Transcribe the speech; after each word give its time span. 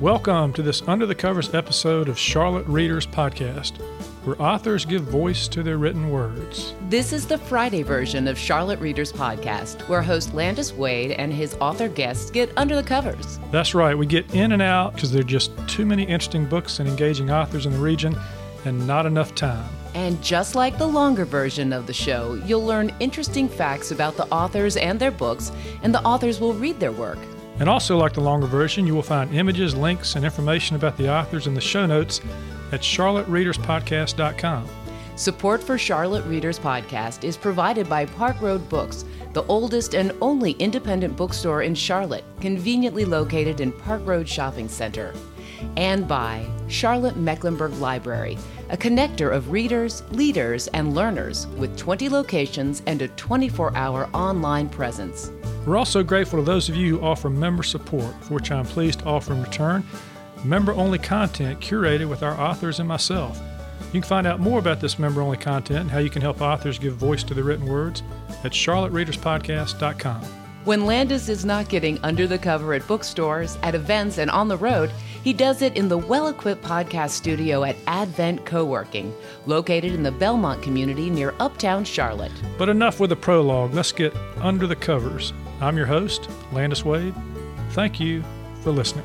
Welcome 0.00 0.52
to 0.54 0.62
this 0.62 0.82
Under 0.88 1.06
the 1.06 1.14
Covers 1.14 1.54
episode 1.54 2.08
of 2.08 2.18
Charlotte 2.18 2.66
Readers 2.66 3.06
Podcast, 3.06 3.76
where 4.24 4.40
authors 4.42 4.84
give 4.84 5.02
voice 5.02 5.46
to 5.48 5.62
their 5.62 5.78
written 5.78 6.10
words. 6.10 6.74
This 6.88 7.12
is 7.12 7.28
the 7.28 7.38
Friday 7.38 7.82
version 7.84 8.26
of 8.26 8.36
Charlotte 8.36 8.80
Readers 8.80 9.12
Podcast, 9.12 9.88
where 9.88 10.02
host 10.02 10.34
Landis 10.34 10.72
Wade 10.72 11.12
and 11.12 11.32
his 11.32 11.54
author 11.60 11.88
guests 11.88 12.32
get 12.32 12.50
under 12.56 12.74
the 12.74 12.82
covers. 12.82 13.38
That's 13.52 13.72
right, 13.72 13.96
we 13.96 14.04
get 14.04 14.34
in 14.34 14.50
and 14.50 14.60
out 14.60 14.94
because 14.94 15.12
there 15.12 15.20
are 15.20 15.24
just 15.24 15.52
too 15.68 15.86
many 15.86 16.02
interesting 16.02 16.46
books 16.46 16.80
and 16.80 16.88
engaging 16.88 17.30
authors 17.30 17.64
in 17.64 17.72
the 17.72 17.78
region 17.78 18.16
and 18.64 18.84
not 18.88 19.06
enough 19.06 19.34
time. 19.36 19.68
And 19.94 20.20
just 20.20 20.56
like 20.56 20.76
the 20.76 20.88
longer 20.88 21.24
version 21.24 21.72
of 21.72 21.86
the 21.86 21.94
show, 21.94 22.34
you'll 22.44 22.66
learn 22.66 22.92
interesting 22.98 23.48
facts 23.48 23.92
about 23.92 24.16
the 24.16 24.26
authors 24.26 24.76
and 24.76 24.98
their 24.98 25.12
books, 25.12 25.52
and 25.84 25.94
the 25.94 26.02
authors 26.02 26.40
will 26.40 26.52
read 26.52 26.80
their 26.80 26.92
work. 26.92 27.18
And 27.60 27.68
also, 27.68 27.96
like 27.96 28.12
the 28.12 28.20
longer 28.20 28.46
version, 28.46 28.86
you 28.86 28.94
will 28.94 29.02
find 29.02 29.32
images, 29.34 29.76
links, 29.76 30.16
and 30.16 30.24
information 30.24 30.76
about 30.76 30.96
the 30.96 31.12
authors 31.12 31.46
in 31.46 31.54
the 31.54 31.60
show 31.60 31.86
notes 31.86 32.20
at 32.72 32.80
charlottereaderspodcast.com. 32.80 34.68
Support 35.16 35.62
for 35.62 35.78
Charlotte 35.78 36.24
Readers 36.26 36.58
Podcast 36.58 37.22
is 37.22 37.36
provided 37.36 37.88
by 37.88 38.04
Park 38.06 38.40
Road 38.40 38.68
Books, 38.68 39.04
the 39.32 39.44
oldest 39.44 39.94
and 39.94 40.10
only 40.20 40.52
independent 40.52 41.16
bookstore 41.16 41.62
in 41.62 41.76
Charlotte, 41.76 42.24
conveniently 42.40 43.04
located 43.04 43.60
in 43.60 43.70
Park 43.70 44.02
Road 44.04 44.28
Shopping 44.28 44.68
Center. 44.68 45.14
And 45.76 46.08
by 46.08 46.44
Charlotte 46.66 47.16
Mecklenburg 47.16 47.74
Library, 47.74 48.36
a 48.70 48.76
connector 48.76 49.34
of 49.34 49.50
readers, 49.50 50.02
leaders, 50.10 50.68
and 50.68 50.94
learners 50.94 51.46
with 51.58 51.76
20 51.76 52.08
locations 52.08 52.82
and 52.86 53.02
a 53.02 53.08
24 53.08 53.76
hour 53.76 54.08
online 54.14 54.68
presence. 54.68 55.30
We're 55.66 55.76
also 55.76 56.02
grateful 56.02 56.38
to 56.38 56.44
those 56.44 56.68
of 56.68 56.76
you 56.76 56.98
who 56.98 57.04
offer 57.04 57.30
member 57.30 57.62
support, 57.62 58.14
for 58.24 58.34
which 58.34 58.50
I'm 58.50 58.66
pleased 58.66 59.00
to 59.00 59.06
offer 59.06 59.32
in 59.32 59.42
return 59.42 59.84
member 60.44 60.72
only 60.74 60.98
content 60.98 61.58
curated 61.60 62.08
with 62.08 62.22
our 62.22 62.38
authors 62.38 62.78
and 62.78 62.88
myself. 62.88 63.40
You 63.86 64.00
can 64.00 64.08
find 64.08 64.26
out 64.26 64.40
more 64.40 64.58
about 64.58 64.80
this 64.80 64.98
member 64.98 65.22
only 65.22 65.36
content 65.36 65.80
and 65.80 65.90
how 65.90 65.98
you 65.98 66.10
can 66.10 66.22
help 66.22 66.40
authors 66.40 66.78
give 66.78 66.94
voice 66.94 67.22
to 67.24 67.34
their 67.34 67.44
written 67.44 67.66
words 67.66 68.02
at 68.42 68.52
charlottereaderspodcast.com. 68.52 70.43
When 70.64 70.86
Landis 70.86 71.28
is 71.28 71.44
not 71.44 71.68
getting 71.68 71.98
under 72.02 72.26
the 72.26 72.38
cover 72.38 72.72
at 72.72 72.86
bookstores, 72.88 73.58
at 73.62 73.74
events, 73.74 74.16
and 74.16 74.30
on 74.30 74.48
the 74.48 74.56
road, 74.56 74.90
he 75.22 75.34
does 75.34 75.60
it 75.60 75.76
in 75.76 75.88
the 75.88 75.98
well 75.98 76.28
equipped 76.28 76.64
podcast 76.64 77.10
studio 77.10 77.64
at 77.64 77.76
Advent 77.86 78.46
Co-working, 78.46 79.14
located 79.44 79.92
in 79.92 80.02
the 80.02 80.10
Belmont 80.10 80.62
community 80.62 81.10
near 81.10 81.34
Uptown 81.38 81.84
Charlotte. 81.84 82.32
But 82.56 82.70
enough 82.70 82.98
with 82.98 83.10
the 83.10 83.16
prologue. 83.16 83.74
Let's 83.74 83.92
get 83.92 84.16
under 84.40 84.66
the 84.66 84.74
covers. 84.74 85.34
I'm 85.60 85.76
your 85.76 85.84
host, 85.84 86.30
Landis 86.50 86.82
Wade. 86.82 87.14
Thank 87.72 88.00
you 88.00 88.24
for 88.62 88.70
listening. 88.70 89.04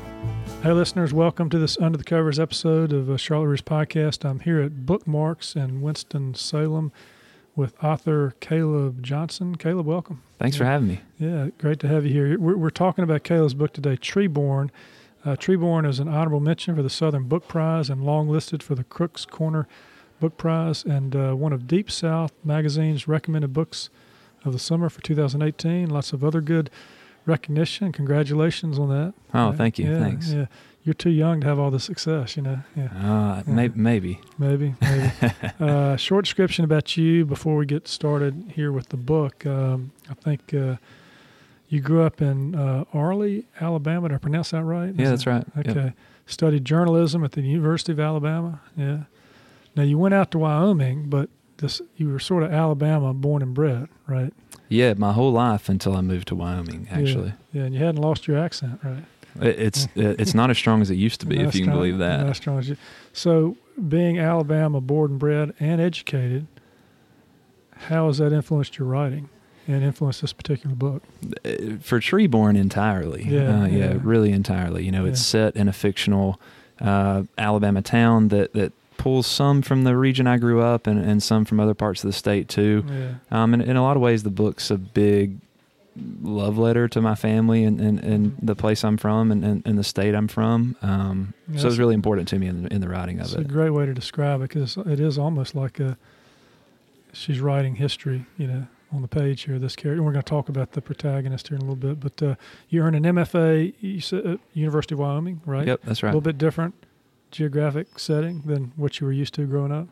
Hey, 0.62 0.72
listeners, 0.72 1.12
welcome 1.12 1.50
to 1.50 1.58
this 1.58 1.76
Under 1.78 1.98
the 1.98 2.04
Covers 2.04 2.40
episode 2.40 2.90
of 2.90 3.10
uh, 3.10 3.18
Charlotte 3.18 3.48
Readers 3.48 3.60
Podcast. 3.60 4.24
I'm 4.24 4.40
here 4.40 4.62
at 4.62 4.86
Bookmarks 4.86 5.54
in 5.54 5.82
Winston-Salem 5.82 6.90
with 7.56 7.82
author 7.82 8.34
Caleb 8.40 9.02
Johnson. 9.02 9.56
Caleb, 9.56 9.86
welcome. 9.86 10.22
Thanks 10.38 10.56
for 10.56 10.64
having 10.64 10.88
me. 10.88 11.00
Yeah, 11.18 11.48
great 11.58 11.80
to 11.80 11.88
have 11.88 12.04
you 12.06 12.12
here. 12.12 12.38
We're, 12.38 12.56
we're 12.56 12.70
talking 12.70 13.04
about 13.04 13.24
Caleb's 13.24 13.54
book 13.54 13.72
today, 13.72 13.96
Treeborn. 13.96 14.70
Uh, 15.24 15.36
Treeborn 15.36 15.86
is 15.86 15.98
an 15.98 16.08
honorable 16.08 16.40
mention 16.40 16.74
for 16.74 16.82
the 16.82 16.90
Southern 16.90 17.24
Book 17.24 17.46
Prize 17.46 17.90
and 17.90 18.02
long 18.02 18.28
listed 18.28 18.62
for 18.62 18.74
the 18.74 18.84
Crooks 18.84 19.24
Corner 19.24 19.68
Book 20.18 20.36
Prize 20.36 20.84
and 20.84 21.14
uh, 21.14 21.34
one 21.34 21.52
of 21.52 21.66
Deep 21.66 21.90
South 21.90 22.32
Magazine's 22.44 23.06
recommended 23.06 23.52
books 23.52 23.90
of 24.44 24.52
the 24.52 24.58
summer 24.58 24.88
for 24.88 25.02
2018. 25.02 25.90
Lots 25.90 26.12
of 26.12 26.24
other 26.24 26.40
good 26.40 26.70
recognition. 27.26 27.92
Congratulations 27.92 28.78
on 28.78 28.88
that. 28.88 29.14
Oh, 29.34 29.52
thank 29.52 29.78
you. 29.78 29.90
Yeah, 29.90 29.98
Thanks. 29.98 30.32
Yeah, 30.32 30.46
you're 30.84 30.94
too 30.94 31.10
young 31.10 31.40
to 31.42 31.46
have 31.46 31.58
all 31.58 31.70
the 31.70 31.80
success. 31.80 32.36
You 32.36 32.42
know. 32.42 32.58
Yeah. 32.76 32.84
Uh, 32.94 33.42
Yeah. 33.46 33.52
may- 33.54 33.72
maybe. 33.74 34.20
Maybe. 34.38 34.74
maybe. 34.80 35.12
uh, 35.60 35.96
short 35.96 36.24
description 36.24 36.64
about 36.64 36.96
you 36.96 37.24
before 37.24 37.56
we 37.56 37.66
get 37.66 37.86
started 37.88 38.52
here 38.54 38.72
with 38.72 38.88
the 38.88 38.96
book. 38.96 39.44
Um, 39.46 39.92
I 40.10 40.14
think 40.14 40.54
uh, 40.54 40.76
you 41.68 41.80
grew 41.80 42.02
up 42.02 42.20
in 42.22 42.54
uh, 42.54 42.84
Arley, 42.92 43.46
Alabama. 43.60 44.08
Did 44.08 44.14
I 44.14 44.18
pronounce 44.18 44.50
that 44.50 44.64
right? 44.64 44.94
Yeah, 44.94 45.02
Is 45.04 45.10
that's 45.10 45.26
right. 45.26 45.54
that- 45.54 45.66
Yep. 45.66 45.76
Okay. 45.76 45.92
Studied 46.26 46.64
journalism 46.64 47.24
at 47.24 47.32
the 47.32 47.42
University 47.42 47.90
of 47.90 47.98
Alabama. 47.98 48.60
Yeah. 48.76 48.98
Now 49.74 49.82
you 49.82 49.98
went 49.98 50.14
out 50.14 50.30
to 50.30 50.38
Wyoming, 50.38 51.08
but 51.10 51.28
this 51.56 51.82
you 51.96 52.08
were 52.08 52.20
sort 52.20 52.44
of 52.44 52.52
Alabama 52.52 53.12
born 53.12 53.42
and 53.42 53.52
bred, 53.52 53.88
right? 54.06 54.32
Yeah, 54.68 54.94
my 54.96 55.12
whole 55.12 55.32
life 55.32 55.68
until 55.68 55.96
I 55.96 56.00
moved 56.02 56.28
to 56.28 56.36
Wyoming. 56.36 56.86
Actually, 56.88 57.32
Yeah, 57.52 57.64
and 57.64 57.74
you 57.74 57.80
hadn't 57.84 58.00
lost 58.00 58.28
your 58.28 58.38
accent, 58.38 58.78
right? 58.84 59.02
It- 59.40 59.58
it's 59.58 59.88
it's 59.94 60.34
not 60.34 60.50
as 60.50 60.58
strong 60.58 60.80
as 60.82 60.90
it 60.90 60.96
used 60.96 61.20
to 61.20 61.26
be, 61.26 61.36
Not 61.38 61.46
if 61.48 61.54
you 61.54 61.60
can 61.62 61.70
strong- 61.70 61.78
believe 61.78 61.98
not 61.98 62.18
that. 62.18 62.26
as 62.30 62.36
strong 62.36 62.58
as 62.58 62.68
you- 62.68 62.76
So, 63.12 63.56
being 63.88 64.18
Alabama 64.18 64.80
born 64.80 65.12
and 65.12 65.20
bred 65.20 65.52
and 65.60 65.80
educated, 65.80 66.46
how 67.88 68.06
has 68.08 68.18
that 68.18 68.32
influenced 68.32 68.78
your 68.78 68.88
writing 68.88 69.28
and 69.66 69.82
influenced 69.84 70.20
this 70.20 70.32
particular 70.32 70.74
book? 70.74 71.02
Uh, 71.44 71.76
For 71.80 72.00
Treeborn 72.00 72.56
entirely. 72.56 73.24
Yeah, 73.28 73.62
uh, 73.62 73.66
yeah, 73.66 73.76
yeah. 73.92 73.98
really 74.02 74.32
entirely. 74.32 74.84
You 74.84 74.92
know, 74.92 75.04
it's 75.06 75.20
Yeah. 75.20 75.44
set 75.50 75.56
in 75.56 75.68
a 75.68 75.72
fictional 75.72 76.40
uh, 76.80 77.24
Alabama 77.36 77.82
town 77.82 78.28
that 78.28 78.54
that 78.54 78.72
pulls 78.96 79.26
some 79.26 79.60
from 79.62 79.84
the 79.84 79.96
region 79.96 80.26
I 80.26 80.36
grew 80.38 80.60
up 80.60 80.86
and, 80.86 80.98
and 80.98 81.22
some 81.22 81.44
from 81.46 81.58
other 81.60 81.72
parts 81.74 82.02
of 82.04 82.08
the 82.08 82.12
state 82.12 82.48
too. 82.48 82.84
Yeah, 82.88 83.08
Um, 83.30 83.54
and 83.54 83.62
in 83.62 83.76
a 83.76 83.82
lot 83.82 83.96
of 83.96 84.02
ways, 84.02 84.22
the 84.24 84.30
book's 84.30 84.70
a 84.70 84.76
big 84.78 85.36
love 86.22 86.56
letter 86.58 86.86
to 86.88 87.00
my 87.00 87.14
family 87.14 87.64
and, 87.64 87.80
and, 87.80 87.98
and 88.04 88.36
the 88.40 88.54
place 88.54 88.84
I'm 88.84 88.96
from 88.96 89.32
and, 89.32 89.44
and, 89.44 89.62
and 89.66 89.78
the 89.78 89.84
state 89.84 90.14
I'm 90.14 90.28
from. 90.28 90.76
Um, 90.82 91.34
Yeah, 91.48 91.60
so 91.60 91.68
it's 91.68 91.78
really 91.78 91.94
important 91.94 92.28
to 92.28 92.38
me 92.38 92.46
in, 92.46 92.62
the- 92.64 92.72
in 92.74 92.80
the 92.80 92.88
writing 92.88 93.18
of 93.18 93.26
it. 93.26 93.32
it's 93.40 93.40
a 93.40 93.44
great 93.44 93.70
way 93.70 93.86
to 93.86 93.92
describe 93.94 94.40
it 94.40 94.48
because 94.48 94.76
it 94.76 95.00
is 95.00 95.18
almost 95.18 95.54
like 95.54 95.80
a 95.80 95.96
she's 97.12 97.40
writing 97.40 97.74
history, 97.76 98.24
you 98.38 98.46
know, 98.46 98.66
on 98.92 99.02
the 99.02 99.08
page 99.08 99.42
here. 99.42 99.58
This 99.58 99.74
character, 99.76 99.94
and 99.98 100.04
we're 100.06 100.12
going 100.12 100.22
to 100.24 100.28
talk 100.30 100.48
about 100.48 100.72
the 100.72 100.80
protagonist 100.80 101.48
here 101.48 101.56
in 101.56 101.62
a 101.62 101.64
little 101.64 101.76
bit. 101.94 102.00
But 102.00 102.22
uh, 102.22 102.34
you 102.68 102.82
earned 102.82 102.96
an 102.96 103.02
MFA, 103.16 103.72
at 104.32 104.40
University 104.54 104.94
of 104.94 104.98
Wyoming, 105.00 105.40
right? 105.46 105.66
Yep, 105.66 105.80
that's 105.84 106.02
right. 106.02 106.08
A 106.10 106.12
little 106.12 106.20
bit 106.20 106.38
different 106.38 106.74
geographic 107.30 107.98
setting 107.98 108.42
than 108.44 108.72
what 108.76 109.00
you 109.00 109.06
were 109.06 109.12
used 109.12 109.34
to 109.34 109.46
growing 109.46 109.72
up. 109.72 109.88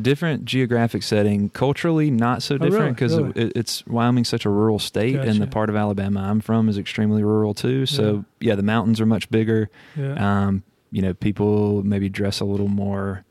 Different 0.00 0.46
geographic 0.46 1.02
setting, 1.02 1.50
culturally 1.50 2.10
not 2.10 2.42
so 2.42 2.54
Oh, 2.54 2.58
different 2.58 2.96
because 2.96 3.14
Really? 3.16 3.32
it, 3.42 3.52
it's 3.54 3.84
Wyoming's 3.86 4.28
such 4.28 4.46
a 4.46 4.50
rural 4.50 4.78
state, 4.78 5.16
and 5.16 5.38
the 5.40 5.46
part 5.46 5.68
of 5.68 5.76
Alabama 5.76 6.20
I'm 6.30 6.40
from 6.40 6.68
is 6.70 6.78
extremely 6.78 7.22
rural 7.22 7.52
too. 7.52 7.84
So 7.84 8.24
yeah, 8.40 8.54
the 8.54 8.62
mountains 8.62 9.00
are 9.02 9.06
much 9.06 9.28
bigger. 9.30 9.68
Yeah. 9.94 10.46
Um, 10.46 10.62
you 10.90 11.02
know, 11.02 11.12
people 11.12 11.82
maybe 11.82 12.08
dress 12.08 12.40
a 12.40 12.44
little 12.46 12.68
more 12.68 13.24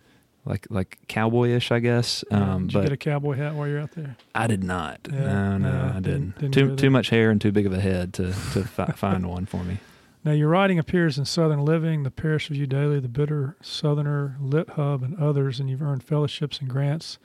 like 0.46 0.68
like 0.70 1.00
cowboyish, 1.08 1.72
I 1.72 1.80
guess. 1.80 2.24
Um, 2.30 2.68
Did 2.68 2.74
you 2.76 2.82
get 2.84 2.92
a 2.92 2.98
cowboy 2.98 3.36
hat 3.38 3.56
while 3.56 3.68
you're 3.68 3.80
out 3.80 3.92
there? 3.92 4.16
I 4.36 4.46
did 4.48 4.64
not. 4.64 5.00
Yeah, 5.12 5.20
no, 5.20 5.58
no, 5.58 5.72
no, 5.72 5.84
I 5.96 6.00
didn't- 6.00 6.04
didn't. 6.04 6.38
didn't 6.40 6.54
too 6.54 6.76
too 6.76 6.90
much 6.92 7.10
hair 7.10 7.32
and 7.32 7.42
too 7.42 7.52
big 7.52 7.66
of 7.66 7.74
a 7.74 7.80
head 7.80 8.14
to 8.16 8.26
to 8.54 8.64
fi- 8.66 8.86
find 8.96 9.28
one 9.28 9.48
for 9.48 9.64
me. 9.64 9.80
Now, 10.24 10.34
your 10.34 10.50
writing 10.50 10.78
appears 10.78 11.18
in 11.18 11.26
Southern 11.26 11.66
Living, 11.66 12.04
the 12.04 12.12
Paris 12.12 12.48
Review 12.52 12.68
Daily, 12.68 13.00
the 13.00 13.08
Bitter 13.08 13.56
Southerner, 13.60 14.38
Lit 14.40 14.70
Hub, 14.72 15.02
and 15.02 15.18
others, 15.18 15.60
and 15.60 15.68
you've 15.68 15.82
earned 15.82 16.04
fellowships 16.04 16.60
and 16.60 16.70
grants 16.70 17.18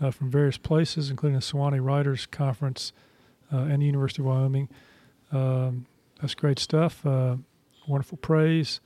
uh, 0.00 0.10
from 0.10 0.28
various 0.28 0.58
places, 0.58 1.08
including 1.08 1.38
the 1.38 1.44
Sewanee 1.44 1.84
Writers 1.84 2.26
Conference 2.26 2.92
uh, 3.52 3.58
and 3.58 3.80
the 3.80 3.86
University 3.86 4.22
of 4.22 4.26
Wyoming. 4.26 4.68
Um, 5.30 5.86
that's 6.20 6.34
great 6.34 6.58
stuff. 6.58 7.06
Uh, 7.06 7.36
wonderful 7.86 8.18
praise. 8.18 8.80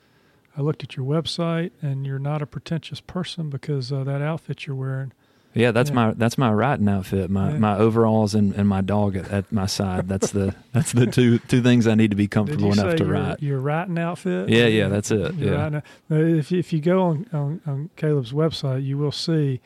I 0.54 0.60
looked 0.60 0.82
at 0.82 0.94
your 0.94 1.06
website, 1.06 1.70
and 1.80 2.06
you're 2.06 2.18
not 2.18 2.42
a 2.42 2.46
pretentious 2.46 3.00
person 3.00 3.48
because 3.48 3.90
uh, 3.90 4.04
that 4.04 4.20
outfit 4.20 4.66
you're 4.66 4.76
wearing. 4.76 5.14
Yeah, 5.52 5.72
that's 5.72 5.90
Yeah. 5.90 5.94
my 5.96 6.12
that's 6.12 6.38
my 6.38 6.52
writing 6.52 6.88
outfit. 6.88 7.28
My 7.30 7.52
Yeah. 7.52 7.58
my 7.58 7.76
overalls 7.76 8.34
and, 8.34 8.54
and 8.54 8.68
my 8.68 8.80
dog 8.82 9.16
at, 9.16 9.30
at 9.30 9.50
my 9.52 9.66
side. 9.66 10.08
That's 10.08 10.30
the 10.30 10.54
that's 10.72 10.92
the 10.92 11.06
two 11.06 11.38
two 11.40 11.60
things 11.62 11.86
I 11.86 11.94
need 11.96 12.10
to 12.10 12.16
be 12.16 12.28
comfortable 12.28 12.72
enough 12.72 12.96
to 12.96 13.04
your, 13.04 13.12
write. 13.12 13.42
your 13.42 13.58
writing 13.60 13.98
outfit? 13.98 14.48
Yeah, 14.48 14.66
yeah, 14.66 14.88
that's 14.88 15.10
it. 15.10 15.34
Yeah. 15.34 15.80
if 16.08 16.52
you, 16.52 16.58
if 16.58 16.72
you 16.72 16.80
go 16.80 17.02
on, 17.02 17.26
on, 17.32 17.60
on 17.66 17.90
Caleb's 17.96 18.32
website, 18.32 18.84
you 18.84 18.96
will 18.96 19.12
see 19.12 19.60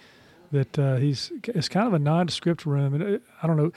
that 0.52 0.78
uh, 0.78 0.96
he's 0.96 1.30
it's 1.48 1.68
kind 1.68 1.86
of 1.86 1.92
a 1.94 1.98
nondescript 1.98 2.64
room, 2.64 2.94
and 2.94 3.02
it, 3.02 3.22
I 3.42 3.46
don't 3.46 3.56
know. 3.56 3.72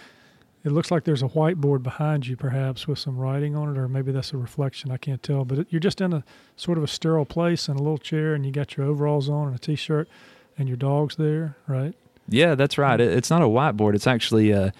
It 0.63 0.71
looks 0.71 0.91
like 0.91 1.05
there's 1.05 1.23
a 1.23 1.27
whiteboard 1.29 1.81
behind 1.81 2.27
you, 2.27 2.35
perhaps 2.35 2.87
with 2.87 2.99
some 2.99 3.17
writing 3.17 3.55
on 3.55 3.73
it, 3.73 3.77
or 3.79 3.87
maybe 3.87 4.11
that's 4.11 4.33
a 4.33 4.37
reflection. 4.37 4.91
I 4.91 4.97
can't 4.97 5.23
tell. 5.23 5.45
But 5.45 5.59
it, 5.59 5.67
you're 5.69 5.79
just 5.79 6.01
in 6.01 6.11
a 6.13 6.23
sort 6.57 6.77
of 6.77 6.83
a 6.83 6.87
sterile 6.87 7.25
place 7.25 7.67
in 7.69 7.75
a 7.75 7.81
little 7.81 7.97
chair, 7.97 8.33
and 8.33 8.45
you 8.45 8.51
got 8.51 8.75
your 8.75 8.85
overalls 8.85 9.29
on 9.29 9.47
and 9.47 9.55
a 9.55 9.59
t-shirt, 9.59 10.09
and 10.57 10.67
your 10.67 10.77
dog's 10.77 11.15
there, 11.15 11.55
right? 11.67 11.93
Yeah, 12.27 12.55
that's 12.55 12.77
right. 12.77 12.99
It, 12.99 13.13
it's 13.13 13.29
not 13.29 13.41
a 13.41 13.45
whiteboard. 13.45 13.95
It's 13.95 14.07
actually 14.07 14.53
uh, 14.53 14.71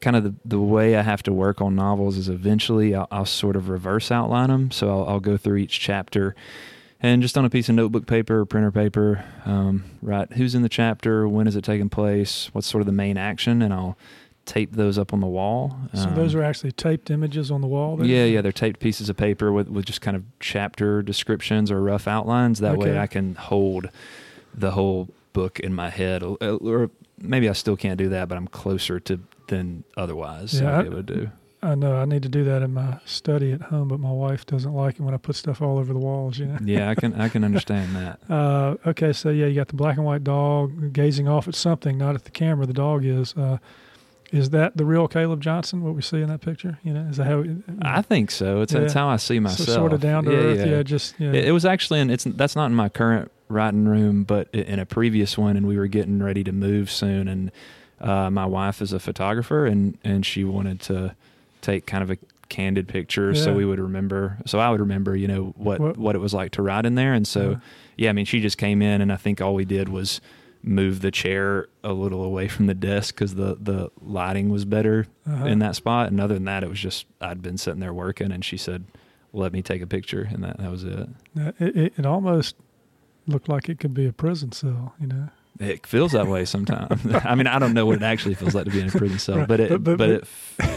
kind 0.00 0.16
of 0.16 0.24
the, 0.24 0.34
the 0.44 0.60
way 0.60 0.96
I 0.96 1.02
have 1.02 1.22
to 1.24 1.32
work 1.32 1.60
on 1.60 1.74
novels 1.74 2.16
is 2.16 2.28
eventually 2.28 2.94
I'll, 2.94 3.08
I'll 3.10 3.26
sort 3.26 3.56
of 3.56 3.68
reverse 3.68 4.10
outline 4.10 4.48
them. 4.48 4.70
So 4.70 4.88
I'll, 4.90 5.08
I'll 5.08 5.20
go 5.20 5.36
through 5.36 5.56
each 5.56 5.80
chapter 5.80 6.34
and 7.00 7.22
just 7.22 7.38
on 7.38 7.44
a 7.44 7.50
piece 7.50 7.68
of 7.68 7.74
notebook 7.76 8.06
paper 8.06 8.40
or 8.40 8.44
printer 8.44 8.72
paper, 8.72 9.24
um, 9.44 9.84
write 10.02 10.32
who's 10.32 10.54
in 10.54 10.62
the 10.62 10.68
chapter, 10.68 11.28
when 11.28 11.46
is 11.46 11.54
it 11.54 11.62
taking 11.62 11.88
place, 11.88 12.48
what's 12.52 12.66
sort 12.66 12.80
of 12.80 12.86
the 12.86 12.92
main 12.92 13.16
action, 13.16 13.62
and 13.62 13.72
I'll 13.72 13.96
tape 14.46 14.72
those 14.72 14.98
up 14.98 15.12
on 15.12 15.20
the 15.20 15.26
wall. 15.26 15.76
So 15.94 16.06
those 16.06 16.34
are 16.34 16.42
actually 16.42 16.72
taped 16.72 17.10
images 17.10 17.50
on 17.50 17.60
the 17.60 17.66
wall. 17.68 17.96
There? 17.96 18.04
Um, 18.04 18.10
Yeah, 18.10 18.24
yeah, 18.24 18.40
they're 18.40 18.50
taped 18.50 18.80
pieces 18.80 19.08
of 19.08 19.16
paper 19.16 19.52
with, 19.52 19.68
with 19.68 19.84
just 19.84 20.00
kind 20.00 20.16
of 20.16 20.24
chapter 20.40 21.02
descriptions 21.02 21.70
or 21.70 21.80
rough 21.82 22.08
outlines. 22.08 22.58
That 22.60 22.78
way 22.78 22.98
I 22.98 23.06
can 23.06 23.34
hold 23.36 23.90
the 24.54 24.72
whole 24.72 25.08
book 25.32 25.60
in 25.60 25.74
my 25.74 25.90
head. 25.90 26.22
Or- 26.22 26.90
maybe 27.20 27.48
I 27.48 27.52
still 27.52 27.76
can't 27.76 27.98
do 27.98 28.08
that, 28.10 28.28
but 28.28 28.36
I'm 28.38 28.46
closer 28.48 29.00
to 29.00 29.20
than 29.48 29.82
otherwise 29.96 30.60
Yeah, 30.60 30.82
able 30.82 30.96
to 30.96 31.02
do. 31.02 31.30
I 31.62 31.74
know 31.74 31.96
I 31.96 32.04
need 32.04 32.22
to 32.22 32.28
do 32.28 32.44
that 32.44 32.62
in 32.62 32.72
my 32.74 32.98
study 33.06 33.50
at 33.52 33.62
home, 33.62 33.88
but 33.88 33.98
my 33.98 34.10
wife 34.12 34.44
doesn't 34.46 34.72
like 34.74 34.96
it 34.96 35.00
when 35.02 35.14
I 35.14 35.16
put 35.16 35.34
stuff 35.36 35.60
all 35.62 35.78
over 35.78 35.92
the 35.92 35.98
walls. 35.98 36.38
You 36.38 36.46
know. 36.46 36.58
Yeah, 36.62 36.88
I 36.90 36.94
can 36.94 37.20
I 37.20 37.28
can 37.28 37.42
understand 37.50 37.96
that. 37.96 38.20
Uh, 38.30 38.76
okay, 38.86 39.12
so 39.12 39.30
yeah, 39.30 39.46
you 39.46 39.54
got 39.56 39.68
the 39.68 39.74
black 39.74 39.96
and 39.96 40.04
white 40.06 40.22
dog 40.22 40.92
gazing 40.92 41.26
off 41.28 41.48
at 41.48 41.54
something, 41.56 41.98
not 41.98 42.14
at 42.14 42.24
the 42.24 42.30
camera. 42.30 42.66
The 42.66 42.72
dog 42.74 43.04
is. 43.04 43.34
Uh, 43.36 43.58
is 44.30 44.50
that 44.50 44.76
the 44.76 44.84
real 44.84 45.08
Caleb 45.08 45.40
Johnson? 45.40 45.82
What 45.82 45.94
we 45.94 46.02
see 46.02 46.20
in 46.20 46.28
that 46.28 46.42
picture? 46.42 46.78
You 46.84 46.92
know, 46.92 47.08
is 47.08 47.16
that 47.16 47.24
how? 47.24 47.42
I 47.80 48.02
think 48.02 48.30
so. 48.30 48.60
It's, 48.60 48.74
it's 48.74 48.92
how 48.92 49.08
I 49.08 49.16
see 49.16 49.36
so 49.36 49.40
myself. 49.40 49.68
sort 49.70 49.92
of 49.94 50.00
down 50.02 50.24
to 50.24 50.30
Yeah, 50.30 50.36
earth. 50.36 50.58
yeah. 50.58 50.66
Yeah, 50.76 50.82
just 50.82 51.14
yeah. 51.18 51.28
It, 51.32 51.46
it 51.46 51.52
was 51.52 51.64
actually, 51.64 52.00
in, 52.00 52.10
it's 52.10 52.24
that's 52.24 52.54
not 52.54 52.66
in 52.66 52.74
my 52.74 52.90
current 52.90 53.32
writing 53.48 53.86
room, 53.86 54.24
but 54.24 54.48
in 54.54 54.78
a 54.78 54.86
previous 54.86 55.36
one, 55.38 55.56
and 55.56 55.66
we 55.66 55.76
were 55.78 55.86
getting 55.86 56.22
ready 56.22 56.44
to 56.44 56.52
move 56.52 56.90
soon, 56.90 57.28
and 57.28 57.50
uh, 58.00 58.30
my 58.30 58.46
wife 58.46 58.80
is 58.82 58.92
a 58.92 58.98
photographer, 59.00 59.66
and 59.66 59.98
and 60.04 60.24
she 60.24 60.44
wanted 60.44 60.80
to 60.82 61.14
take 61.60 61.86
kind 61.86 62.02
of 62.02 62.10
a 62.10 62.16
candid 62.48 62.88
picture, 62.88 63.34
so 63.34 63.52
we 63.52 63.64
would 63.64 63.78
remember. 63.80 64.38
So 64.46 64.58
I 64.58 64.70
would 64.70 64.80
remember, 64.80 65.14
you 65.16 65.28
know, 65.28 65.52
what 65.56 65.80
What- 65.80 65.96
what, 65.98 66.14
it 66.16 66.18
was 66.20 66.32
like 66.32 66.52
to 66.52 66.62
ride 66.62 66.86
in 66.86 66.94
there, 66.94 67.12
and 67.12 67.26
so 67.26 67.50
Yeah. 67.50 67.56
yeah, 67.96 68.10
I 68.10 68.12
mean, 68.14 68.24
she 68.24 68.40
just 68.40 68.56
came 68.58 68.80
in, 68.80 69.00
and 69.02 69.12
I 69.12 69.16
think 69.16 69.40
all 69.42 69.54
we 69.54 69.64
did 69.66 69.88
was 69.88 70.20
move 70.62 71.00
the 71.02 71.10
chair 71.10 71.68
a 71.84 71.92
little 71.92 72.24
away 72.24 72.48
from 72.48 72.66
the 72.66 72.74
desk 72.74 73.14
because 73.14 73.34
the 73.34 73.56
the 73.60 73.90
lighting 74.00 74.48
was 74.50 74.64
better 74.64 75.06
Uh-huh. 75.26 75.44
in 75.46 75.58
that 75.58 75.74
spot, 75.76 76.10
and 76.10 76.20
other 76.20 76.34
than 76.34 76.44
that, 76.46 76.62
it 76.62 76.68
was 76.70 76.80
just 76.80 77.06
I'd 77.20 77.42
been 77.42 77.58
sitting 77.58 77.80
there 77.80 77.94
working, 77.94 78.30
and 78.32 78.44
she 78.44 78.56
said. 78.56 78.84
Let 79.34 79.52
me 79.52 79.60
take 79.60 79.82
a 79.82 79.86
picture, 79.86 80.26
and 80.32 80.42
that, 80.42 80.56
that 80.56 80.70
was 80.70 80.84
it. 80.84 81.06
It, 81.36 81.76
it, 81.76 81.92
it 81.98 82.06
almost 82.06 82.56
looked 83.28 83.48
like 83.48 83.68
it 83.68 83.78
could 83.78 83.94
be 83.94 84.06
a 84.06 84.12
prison 84.12 84.52
cell. 84.52 84.94
You 85.00 85.06
know. 85.06 85.28
It 85.60 85.84
feels 85.86 86.12
that 86.12 86.28
way 86.28 86.44
sometimes. 86.44 87.00
I 87.24 87.34
mean, 87.34 87.48
I 87.48 87.58
don't 87.58 87.74
know 87.74 87.84
what 87.84 87.96
it 87.96 88.02
actually 88.04 88.34
feels 88.36 88.54
like 88.54 88.66
to 88.66 88.70
be 88.70 88.78
in 88.80 88.88
a 88.88 88.92
prison 88.92 89.18
cell, 89.18 89.38
Right. 89.38 89.48
but 89.48 89.58
it, 89.58 89.70
But- 89.70 89.82
but, 89.84 89.98
but- 89.98 90.08
it, 90.10 90.24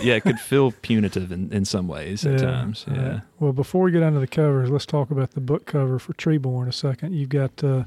yeah, 0.03 0.15
it 0.15 0.21
could 0.21 0.39
feel 0.39 0.71
punitive 0.71 1.31
in, 1.31 1.53
in 1.53 1.65
some 1.65 1.87
ways 1.87 2.25
at 2.25 2.39
times. 2.39 2.85
Yeah. 2.91 3.07
right. 3.09 3.21
Well, 3.39 3.53
before 3.53 3.83
we 3.83 3.91
get 3.91 4.01
under 4.01 4.19
the 4.19 4.25
covers, 4.27 4.71
let's 4.71 4.87
talk 4.87 5.11
about 5.11 5.31
the 5.31 5.39
book 5.41 5.65
cover 5.67 5.99
for 5.99 6.13
Treeborn 6.13 6.67
a 6.67 6.71
second. 6.71 7.13
You've 7.13 7.29
got 7.29 7.63
uh, 7.63 7.83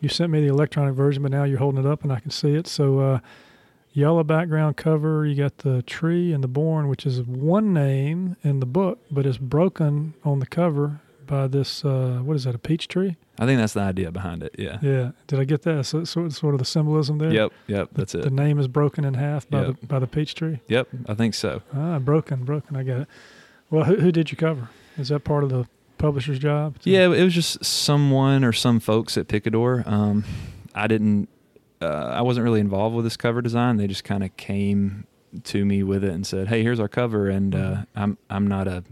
you 0.00 0.08
sent 0.08 0.32
me 0.32 0.40
the 0.40 0.48
electronic 0.48 0.94
version, 0.94 1.22
but 1.22 1.30
now 1.30 1.44
you're 1.44 1.58
holding 1.60 1.84
it 1.84 1.86
up 1.88 2.02
and 2.02 2.12
I 2.12 2.18
can 2.18 2.32
see 2.32 2.54
it. 2.54 2.66
So 2.66 2.98
uh, 2.98 3.18
yellow 3.92 4.24
background 4.24 4.76
cover. 4.76 5.24
You 5.24 5.36
got 5.36 5.58
the 5.58 5.82
tree 5.82 6.32
and 6.32 6.42
the 6.42 6.48
born, 6.48 6.88
which 6.88 7.06
is 7.06 7.22
one 7.22 7.72
name 7.72 8.36
in 8.42 8.58
the 8.58 8.66
book, 8.66 8.98
but 9.08 9.24
it's 9.24 9.38
broken 9.38 10.14
on 10.24 10.40
the 10.40 10.46
cover 10.46 11.00
by 11.28 11.46
this. 11.46 11.84
Uh, 11.84 12.18
what 12.24 12.34
is 12.34 12.42
that? 12.44 12.56
A 12.56 12.58
peach 12.58 12.88
tree? 12.88 13.16
I 13.38 13.46
think 13.46 13.60
that's 13.60 13.74
the 13.74 13.80
idea 13.80 14.10
behind 14.10 14.42
it. 14.42 14.56
Yeah. 14.58 14.78
Yeah. 14.82 15.12
Did 15.28 15.38
I 15.38 15.44
get 15.44 15.62
that? 15.62 15.84
So, 15.86 16.02
so 16.02 16.28
sort 16.28 16.54
of 16.54 16.58
the 16.58 16.64
symbolism 16.64 17.18
there. 17.18 17.32
Yep. 17.32 17.52
Yep. 17.68 17.90
That's 17.92 18.12
The 18.12 18.18
it. 18.18 18.24
The 18.24 18.30
name 18.30 18.58
is 18.58 18.66
broken 18.66 19.04
in 19.04 19.14
half 19.14 19.48
by 19.48 19.66
Yep. 19.66 19.80
the 19.80 19.86
by 19.86 19.98
the 20.00 20.08
peach 20.08 20.34
tree. 20.34 20.58
Yep. 20.66 20.88
I 21.08 21.14
think 21.14 21.34
so. 21.34 21.62
Ah, 21.72 22.00
broken, 22.00 22.44
broken. 22.44 22.74
I 22.74 22.82
got 22.82 23.02
it. 23.02 23.08
Well, 23.70 23.84
who, 23.84 23.96
who 23.96 24.10
did 24.10 24.32
you 24.32 24.36
cover? 24.36 24.70
Is 24.96 25.10
that 25.10 25.20
part 25.20 25.44
of 25.44 25.50
the 25.50 25.68
publisher's 25.98 26.40
job? 26.40 26.76
Yeah. 26.82 27.04
It 27.12 27.22
was 27.22 27.34
just 27.34 27.64
someone 27.64 28.42
or 28.42 28.52
some 28.52 28.80
folks 28.80 29.16
at 29.16 29.28
Picador. 29.28 29.84
Um, 29.86 30.24
I 30.74 30.88
didn't, 30.88 31.28
uh, 31.80 31.86
I 31.86 32.22
wasn't 32.22 32.42
really 32.44 32.60
involved 32.60 32.96
with 32.96 33.04
this 33.04 33.16
cover 33.16 33.40
design. 33.42 33.76
They 33.76 33.86
just 33.86 34.02
kind 34.04 34.24
of 34.24 34.36
came 34.36 35.06
to 35.44 35.64
me 35.64 35.82
with 35.82 36.02
it 36.02 36.10
and 36.10 36.26
said, 36.26 36.48
Hey, 36.48 36.62
here's 36.62 36.80
our 36.80 36.88
cover. 36.88 37.28
And, 37.28 37.54
uh, 37.54 37.58
Mhm. 37.58 37.86
I'm, 37.94 38.18
I'm 38.30 38.46
not 38.48 38.66
a, 38.66 38.82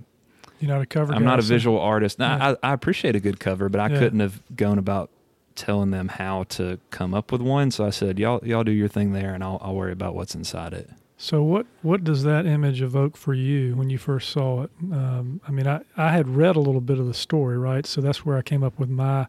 You're 0.60 0.70
not 0.70 0.80
a 0.82 0.86
cover. 0.86 1.12
I'm 1.12 1.22
guy, 1.22 1.26
not 1.26 1.38
a 1.38 1.42
so- 1.42 1.48
visual 1.48 1.78
artist. 1.80 2.18
Now, 2.18 2.36
Yeah. 2.36 2.54
I, 2.62 2.70
I 2.70 2.72
appreciate 2.72 3.14
a 3.16 3.20
good 3.20 3.38
cover, 3.40 3.68
but 3.68 3.80
I 3.80 3.88
Yeah. 3.88 3.98
couldn't 3.98 4.20
have 4.20 4.40
gone 4.56 4.78
about 4.78 5.10
telling 5.54 5.90
them 5.90 6.08
how 6.08 6.44
to 6.44 6.78
come 6.90 7.14
up 7.14 7.32
with 7.32 7.40
one. 7.40 7.70
So 7.70 7.84
I 7.86 7.90
said, 7.90 8.18
"Y'all, 8.18 8.40
y'all 8.44 8.64
do 8.64 8.72
your 8.72 8.88
thing 8.88 9.12
there, 9.12 9.34
and 9.34 9.42
I'll, 9.42 9.58
I'll 9.62 9.74
worry 9.74 9.92
about 9.92 10.14
what's 10.14 10.34
inside 10.34 10.72
it." 10.74 10.90
So 11.18 11.42
what 11.42 11.64
what 11.80 12.04
does 12.04 12.24
that 12.24 12.44
image 12.44 12.82
evoke 12.82 13.16
for 13.16 13.32
you 13.32 13.74
when 13.74 13.88
you 13.88 13.96
first 13.96 14.28
saw 14.30 14.64
it? 14.64 14.70
Um, 14.92 15.40
I 15.48 15.50
mean, 15.50 15.66
I, 15.66 15.80
I 15.96 16.12
had 16.12 16.28
read 16.36 16.56
a 16.56 16.60
little 16.60 16.82
bit 16.82 16.98
of 16.98 17.06
the 17.06 17.14
story, 17.14 17.56
right? 17.56 17.86
So 17.86 18.02
that's 18.02 18.26
where 18.26 18.36
I 18.36 18.42
came 18.42 18.62
up 18.62 18.78
with 18.78 18.90
my 18.90 19.26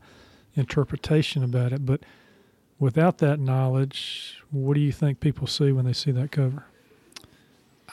interpretation 0.56 1.44
about 1.44 1.72
it. 1.72 1.86
But 1.86 2.02
without 2.80 3.20
that 3.20 3.40
knowledge, 3.40 4.42
what 4.52 4.74
do 4.74 4.82
you 4.82 4.92
think 4.92 5.20
people 5.22 5.48
see 5.48 5.72
when 5.72 5.86
they 5.86 5.94
see 5.94 6.12
that 6.12 6.32
cover? 6.32 6.66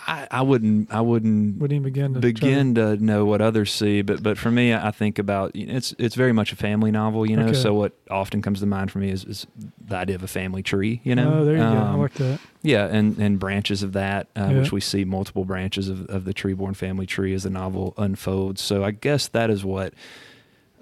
I, 0.06 0.28
I 0.30 0.42
wouldn't, 0.42 0.92
I 0.92 1.00
wouldn't 1.00 1.58
Wouldn't 1.58 1.72
even 1.80 1.82
begin 1.82 2.14
to 2.14 2.20
try 2.20 2.28
to- 2.30 2.34
begin 2.34 2.74
to 2.74 2.96
know 3.02 3.24
what 3.24 3.40
others 3.40 3.72
see, 3.72 4.02
but 4.02 4.22
but 4.22 4.36
for 4.36 4.50
me, 4.50 4.74
I 4.74 4.90
think 4.90 5.18
about 5.18 5.56
you 5.56 5.66
know, 5.66 5.76
it's 5.76 5.94
it's 5.98 6.14
very 6.14 6.32
much 6.32 6.52
a 6.52 6.56
family 6.56 6.90
novel, 6.90 7.24
you 7.28 7.36
know. 7.36 7.44
Okay. 7.46 7.54
So 7.54 7.72
what 7.72 7.92
often 8.10 8.42
comes 8.42 8.60
to 8.60 8.66
mind 8.66 8.90
for 8.92 8.98
me 8.98 9.10
is, 9.10 9.24
is 9.24 9.46
the 9.86 9.96
idea 9.96 10.14
of 10.16 10.22
a 10.22 10.26
family 10.28 10.62
tree, 10.62 11.00
you 11.04 11.14
know. 11.14 11.38
Oh, 11.40 11.44
there 11.46 11.54
you 11.54 11.60
go. 11.60 11.66
I 11.66 11.76
Um, 11.88 12.00
like 12.00 12.12
that. 12.14 12.38
Yeah, 12.62 12.86
and, 12.86 13.16
and 13.18 13.38
branches 13.38 13.82
of 13.82 13.92
that, 13.94 14.26
uh, 14.36 14.48
Yeah. 14.50 14.58
which 14.60 14.72
we 14.72 14.80
see 14.80 15.04
multiple 15.04 15.44
branches 15.44 15.88
of, 15.88 16.06
of 16.10 16.24
the 16.26 16.34
Treeborn 16.34 16.74
family 16.76 17.06
tree 17.06 17.32
as 17.34 17.42
the 17.44 17.50
novel 17.50 17.94
unfolds. 17.96 18.60
So 18.62 18.84
I 18.84 18.90
guess 18.90 19.28
that 19.28 19.48
is 19.50 19.64
what 19.64 19.94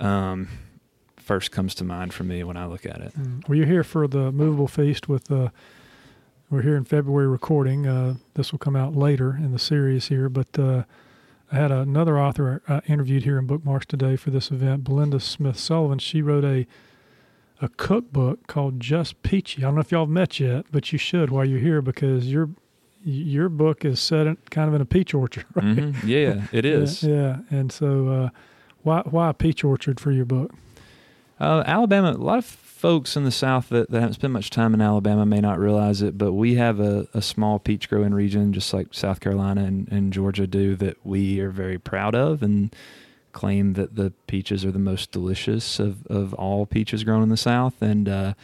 um, 0.00 0.48
first 1.16 1.52
comes 1.52 1.74
to 1.76 1.84
mind 1.84 2.12
for 2.12 2.24
me 2.24 2.42
when 2.44 2.56
I 2.56 2.66
look 2.66 2.86
at 2.86 3.00
it. 3.00 3.12
Mm. 3.18 3.48
Well, 3.48 3.56
you're 3.56 3.66
here 3.66 3.84
for 3.84 4.06
the 4.08 4.32
movable 4.32 4.68
feast 4.68 5.08
with. 5.08 5.30
Uh, 5.30 5.50
we're 6.52 6.62
here 6.62 6.76
in 6.76 6.84
February 6.84 7.26
recording. 7.26 7.86
Uh, 7.86 8.14
this 8.34 8.52
will 8.52 8.58
come 8.58 8.76
out 8.76 8.94
later 8.94 9.34
in 9.34 9.52
the 9.52 9.58
series 9.58 10.08
here, 10.08 10.28
but 10.28 10.58
uh, 10.58 10.82
I 11.50 11.56
had 11.56 11.70
another 11.72 12.18
author 12.18 12.62
I 12.68 12.80
interviewed 12.86 13.24
here 13.24 13.38
in 13.38 13.46
Bookmarks 13.46 13.86
today 13.86 14.16
for 14.16 14.30
this 14.30 14.50
event, 14.50 14.84
Belinda 14.84 15.18
Smith 15.18 15.58
Sullivan. 15.58 15.98
She 15.98 16.20
wrote 16.22 16.44
a 16.44 16.66
a 17.62 17.68
cookbook 17.68 18.48
called 18.48 18.80
Just 18.80 19.22
Peachy. 19.22 19.62
I 19.62 19.66
don't 19.66 19.76
know 19.76 19.80
if 19.82 19.92
y'all 19.92 20.02
have 20.04 20.10
met 20.10 20.40
yet, 20.40 20.66
but 20.72 20.92
you 20.92 20.98
should 20.98 21.30
while 21.30 21.44
you're 21.44 21.60
here 21.60 21.80
because 21.80 22.30
your 22.30 22.50
your 23.04 23.48
book 23.48 23.84
is 23.84 23.98
set 24.00 24.26
in, 24.26 24.36
kind 24.50 24.68
of 24.68 24.74
in 24.74 24.80
a 24.80 24.84
peach 24.84 25.14
orchard, 25.14 25.46
right? 25.54 25.64
Mhm. 25.64 26.04
Yeah, 26.04 26.48
it 26.52 26.66
is. 26.66 27.02
Yeah, 27.02 27.14
yeah. 27.50 27.58
and 27.58 27.72
so 27.72 28.08
uh, 28.08 28.28
why 28.82 29.02
why 29.06 29.30
a 29.30 29.34
peach 29.34 29.64
orchard 29.64 30.00
for 30.00 30.10
your 30.10 30.26
book? 30.26 30.52
Uh, 31.40 31.62
Alabama, 31.64 32.10
a 32.10 32.18
lot 32.18 32.38
of 32.38 32.44
folks 32.82 33.16
in 33.16 33.22
the 33.22 33.30
South 33.30 33.68
that, 33.68 33.88
that 33.92 34.00
haven't 34.00 34.14
spent 34.14 34.32
much 34.32 34.50
time 34.50 34.74
in 34.74 34.80
Alabama 34.80 35.24
may 35.24 35.40
not 35.40 35.56
realize 35.56 36.02
it, 36.02 36.18
but 36.18 36.32
we 36.32 36.56
have 36.56 36.80
a, 36.80 37.06
a 37.14 37.22
small 37.22 37.60
peach 37.60 37.88
growing 37.88 38.12
region, 38.12 38.52
just 38.52 38.74
like 38.74 38.88
South 38.90 39.20
Carolina 39.20 39.62
and, 39.62 39.86
and 39.92 40.12
Georgia 40.12 40.48
do, 40.48 40.74
that 40.74 40.96
we 41.06 41.38
are 41.38 41.50
very 41.50 41.78
proud 41.78 42.16
of 42.16 42.42
and 42.42 42.74
claim 43.30 43.74
that 43.74 43.94
the 43.94 44.12
peaches 44.26 44.64
are 44.64 44.72
the 44.72 44.80
most 44.80 45.12
delicious 45.12 45.78
of, 45.78 46.04
of 46.08 46.34
all 46.34 46.66
peaches 46.66 47.04
grown 47.04 47.22
in 47.22 47.28
the 47.28 47.36
South. 47.36 47.80
And 47.80 48.08
uh, 48.08 48.34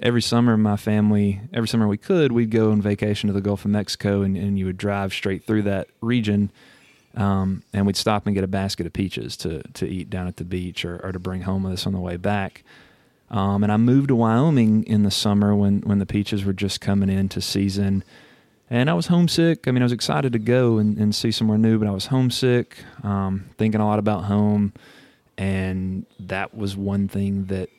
every 0.00 0.22
summer, 0.22 0.56
my 0.56 0.76
family, 0.76 1.40
every 1.54 1.68
summer 1.68 1.86
we 1.86 1.98
could, 1.98 2.32
we'd 2.32 2.50
go 2.50 2.72
on 2.72 2.82
vacation 2.82 3.28
to 3.28 3.32
the 3.32 3.40
Gulf 3.40 3.64
of 3.64 3.70
Mexico 3.70 4.22
and, 4.22 4.36
and 4.36 4.58
you 4.58 4.66
would 4.66 4.76
drive 4.76 5.12
straight 5.12 5.44
through 5.44 5.62
that 5.62 5.86
region. 6.00 6.50
Um, 7.14 7.62
and 7.72 7.86
we'd 7.86 7.96
stop 7.96 8.26
and 8.26 8.34
get 8.34 8.42
a 8.42 8.48
basket 8.48 8.86
of 8.86 8.92
peaches 8.92 9.36
to, 9.36 9.62
to 9.74 9.86
eat 9.86 10.10
down 10.10 10.26
at 10.26 10.36
the 10.36 10.44
beach 10.44 10.84
or, 10.84 10.98
or 10.98 11.12
to 11.12 11.20
bring 11.20 11.42
home 11.42 11.62
with 11.62 11.74
us 11.74 11.86
on 11.86 11.92
the 11.92 12.00
way 12.00 12.16
back. 12.16 12.64
Um, 13.30 13.62
and 13.62 13.70
I 13.70 13.76
moved 13.76 14.08
to 14.08 14.14
Wyoming 14.14 14.84
in 14.84 15.02
the 15.02 15.10
summer 15.10 15.54
when, 15.54 15.80
when 15.82 15.98
the 15.98 16.06
peaches 16.06 16.44
were 16.44 16.52
just 16.52 16.80
coming 16.80 17.10
into 17.10 17.40
season. 17.40 18.02
And 18.70 18.90
I 18.90 18.94
was 18.94 19.06
homesick. 19.06 19.66
I 19.66 19.70
mean, 19.70 19.82
I 19.82 19.84
was 19.84 19.92
excited 19.92 20.32
to 20.32 20.38
go 20.38 20.78
and, 20.78 20.98
and 20.98 21.14
see 21.14 21.30
somewhere 21.30 21.58
new, 21.58 21.78
but 21.78 21.88
I 21.88 21.90
was 21.90 22.06
homesick, 22.06 22.78
um, 23.02 23.50
thinking 23.56 23.80
a 23.80 23.86
lot 23.86 23.98
about 23.98 24.24
home. 24.24 24.72
And 25.36 26.06
that 26.20 26.54
was 26.54 26.76
one 26.76 27.08
thing 27.08 27.46
that, 27.46 27.70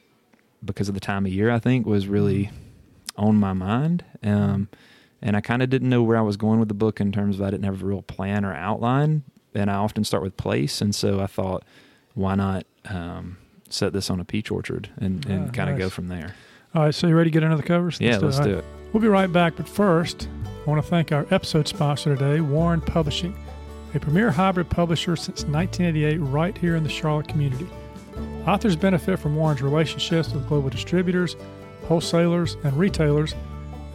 because 0.64 0.88
of 0.88 0.94
the 0.94 1.02
time 1.02 1.26
of 1.26 1.32
year, 1.32 1.52
I 1.52 1.60
think 1.60 1.86
was 1.86 2.08
really 2.08 2.52
on 3.18 3.36
my 3.36 3.54
mind. 3.54 4.04
Um, 4.24 4.70
and 5.22 5.36
I 5.36 5.42
kind 5.42 5.62
of 5.62 5.70
didn't 5.70 5.90
know 5.90 6.02
where 6.02 6.18
I 6.18 6.22
was 6.22 6.38
going 6.38 6.60
with 6.60 6.70
the 6.70 6.74
book 6.74 7.02
in 7.02 7.12
terms 7.12 7.40
of 7.40 7.46
I 7.46 7.52
didn't 7.52 7.66
have 7.66 7.82
a 7.82 7.86
real 7.86 8.02
plan 8.02 8.46
or 8.46 8.54
outline. 8.54 9.24
And 9.54 9.70
I 9.70 9.76
often 9.76 10.04
start 10.04 10.24
with 10.24 10.38
place. 10.38 10.82
And 10.82 10.96
so 10.96 11.20
I 11.20 11.28
thought, 11.28 11.64
why 12.14 12.36
not 12.36 12.66
um, 12.86 13.38
set 13.74 13.94
this 13.94 14.10
on 14.10 14.20
a 14.20 14.26
peach 14.26 14.52
orchard 14.52 14.90
and, 14.98 15.26
and 15.26 15.50
Ah, 15.50 15.52
kind 15.52 15.70
of 15.70 15.78
go 15.78 15.90
from 15.90 16.08
there? 16.08 16.36
All 16.76 16.84
right, 16.84 16.94
so 16.96 17.08
you 17.08 17.16
ready 17.16 17.30
to 17.30 17.34
get 17.34 17.44
into 17.44 17.58
the 17.58 17.64
covers? 17.64 18.00
Yeah, 18.00 18.18
let's 18.18 18.38
All 18.38 18.44
do 18.44 18.56
right. 18.56 18.60
it. 18.60 18.66
We'll 18.94 19.02
be 19.02 19.08
right 19.08 19.32
back, 19.32 19.56
but 19.56 19.68
first, 19.68 20.28
I 20.46 20.70
want 20.70 20.84
to 20.84 20.88
thank 20.90 21.12
our 21.12 21.26
episode 21.32 21.68
sponsor 21.68 22.16
today, 22.16 22.42
Warren 22.42 22.82
Publishing, 22.82 23.36
a 23.96 24.00
premier 24.00 24.30
hybrid 24.32 24.70
publisher 24.70 25.16
since 25.16 25.44
1988 25.46 26.18
right 26.18 26.58
here 26.58 26.76
in 26.76 26.84
the 26.84 26.90
Charlotte 26.90 27.28
community. 27.28 27.68
Authors 28.46 28.76
benefit 28.76 29.18
from 29.20 29.36
Warren's 29.36 29.62
relationships 29.62 30.32
with 30.34 30.48
global 30.48 30.70
distributors, 30.70 31.36
wholesalers, 31.86 32.56
and 32.64 32.74
retailers, 32.78 33.34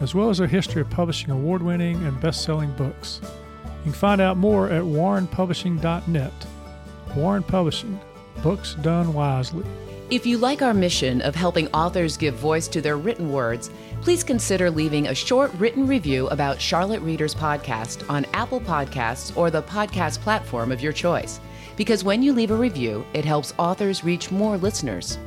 as 0.01 0.13
well 0.13 0.29
as 0.29 0.37
their 0.39 0.47
history 0.47 0.81
of 0.81 0.89
publishing 0.89 1.29
award 1.29 1.61
winning 1.61 1.95
and 2.05 2.19
best 2.19 2.43
selling 2.43 2.71
books. 2.73 3.21
You 3.23 3.83
can 3.83 3.93
find 3.93 4.19
out 4.19 4.35
more 4.35 4.69
at 4.69 4.83
warrenpublishing.net. 4.83 6.33
Warren 7.15 7.43
Publishing, 7.43 7.99
books 8.41 8.75
done 8.75 9.13
wisely. 9.13 9.65
If 10.11 10.25
you 10.25 10.37
like 10.37 10.61
our 10.61 10.73
mission 10.73 11.21
of 11.21 11.33
helping 11.33 11.67
authors 11.69 12.15
give 12.15 12.35
voice 12.35 12.67
to 12.67 12.79
their 12.79 12.95
written 12.95 13.31
words, 13.31 13.71
please 14.01 14.23
consider 14.23 14.69
leaving 14.69 15.07
a 15.07 15.15
short 15.15 15.51
written 15.55 15.87
review 15.87 16.27
about 16.27 16.61
Charlotte 16.61 17.01
Readers 17.01 17.33
Podcast 17.33 18.07
on 18.07 18.25
Apple 18.33 18.61
Podcasts 18.61 19.35
or 19.35 19.49
the 19.49 19.63
podcast 19.63 20.19
platform 20.19 20.71
of 20.71 20.79
your 20.79 20.93
choice. 20.93 21.39
Because 21.75 22.03
when 22.03 22.21
you 22.21 22.33
leave 22.33 22.51
a 22.51 22.55
review, 22.55 23.03
it 23.15 23.25
helps 23.25 23.55
authors 23.57 24.03
reach 24.03 24.31
more 24.31 24.57
listeners. 24.57 25.17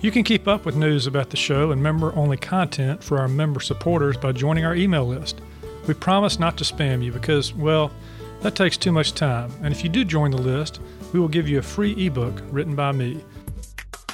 You 0.00 0.12
can 0.12 0.22
keep 0.22 0.46
up 0.46 0.64
with 0.64 0.76
news 0.76 1.08
about 1.08 1.30
the 1.30 1.36
show 1.36 1.72
and 1.72 1.82
member 1.82 2.14
only 2.14 2.36
content 2.36 3.02
for 3.02 3.18
our 3.18 3.26
member 3.26 3.58
supporters 3.58 4.16
by 4.16 4.30
joining 4.30 4.64
our 4.64 4.76
email 4.76 5.04
list. 5.04 5.40
We 5.88 5.94
promise 5.94 6.38
not 6.38 6.56
to 6.58 6.64
spam 6.64 7.02
you 7.02 7.10
because, 7.10 7.52
well, 7.52 7.90
that 8.42 8.54
takes 8.54 8.76
too 8.76 8.92
much 8.92 9.14
time. 9.14 9.50
And 9.62 9.74
if 9.74 9.82
you 9.82 9.88
do 9.88 10.04
join 10.04 10.30
the 10.30 10.38
list, 10.38 10.80
we 11.12 11.20
will 11.20 11.28
give 11.28 11.46
you 11.48 11.58
a 11.58 11.62
free 11.62 11.92
ebook 12.06 12.42
written 12.50 12.74
by 12.74 12.90
me. 12.92 13.22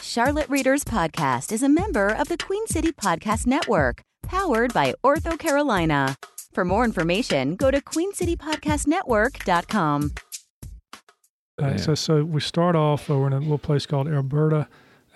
Charlotte 0.03 0.49
Readers 0.49 0.83
Podcast 0.85 1.51
is 1.53 1.63
a 1.63 1.69
member 1.69 2.09
of 2.09 2.27
the 2.29 2.37
Queen 2.37 2.67
City 2.67 2.91
Podcast 2.93 3.47
Network, 3.47 4.03
powered 4.23 4.73
by 4.73 4.95
Ortho 5.05 5.39
Carolina. 5.39 6.17
For 6.53 6.65
more 6.65 6.85
information, 6.85 7.57
go 7.57 7.71
to 7.73 7.81
queencitypodcastnetwork.com. 7.81 10.13
Uh, 11.61 11.67
Yeah. 11.69 11.77
so, 11.77 11.95
so 11.95 12.25
we 12.25 12.41
start 12.41 12.75
off 12.77 13.09
over 13.11 13.27
in 13.27 13.33
a 13.33 13.39
little 13.41 13.59
place 13.59 13.87
called 13.87 14.07
Elberta, 14.09 14.67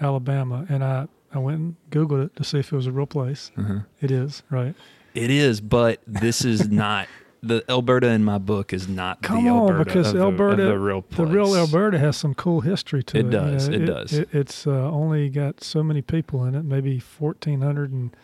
Alabama, 0.01 0.67
and 0.69 0.83
I, 0.85 1.07
I 1.33 1.39
went 1.39 1.59
and 1.59 1.77
Googled 1.91 2.27
it 2.27 2.37
to 2.37 2.45
see 2.45 2.59
if 2.59 2.73
it 2.73 2.77
was 2.77 2.87
a 2.87 2.93
real 2.93 3.07
place. 3.07 3.51
Uh-huh. 3.57 3.81
It 4.01 4.11
is, 4.11 4.43
right? 4.51 4.75
It 5.15 5.31
is, 5.31 5.61
but 5.61 6.01
this 6.07 6.45
is 6.45 6.69
not 6.71 7.09
the 7.43 7.61
Elberta 7.69 8.15
in 8.15 8.25
my 8.25 8.39
book 8.39 8.73
is 8.73 8.89
not 8.89 9.23
Come 9.23 9.45
the 9.45 9.51
on, 9.51 9.73
Elberta 9.73 9.85
because 9.85 10.09
of 10.09 10.15
the, 10.15 10.25
Elberta, 10.25 10.53
of 10.53 10.69
the 10.69 10.79
real 10.79 11.05
the 11.11 11.27
real 11.27 11.49
Elberta 11.49 11.99
has 11.99 12.17
some 12.17 12.35
cool 12.35 12.61
history 12.61 13.03
to 13.05 13.17
it. 13.17 13.21
It 13.21 13.25
you 13.27 13.31
does, 13.31 13.69
know. 13.69 13.77
it 13.77 13.87
does. 13.87 14.13
it's 14.13 14.67
uh, 14.67 14.91
only 14.91 15.29
got 15.29 15.63
so 15.63 15.83
many 15.83 16.03
people 16.03 16.45
in 16.45 16.55
it, 16.55 16.65
maybe 16.65 16.99
fourteen 16.99 17.61
hundred 17.61 17.93
and 17.93 18.17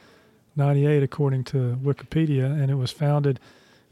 ninety-eight 0.56 1.02
according 1.02 1.44
to 1.44 1.78
Wikipedia, 1.82 2.46
and 2.46 2.70
it 2.70 2.76
was 2.76 2.90
founded 2.90 3.40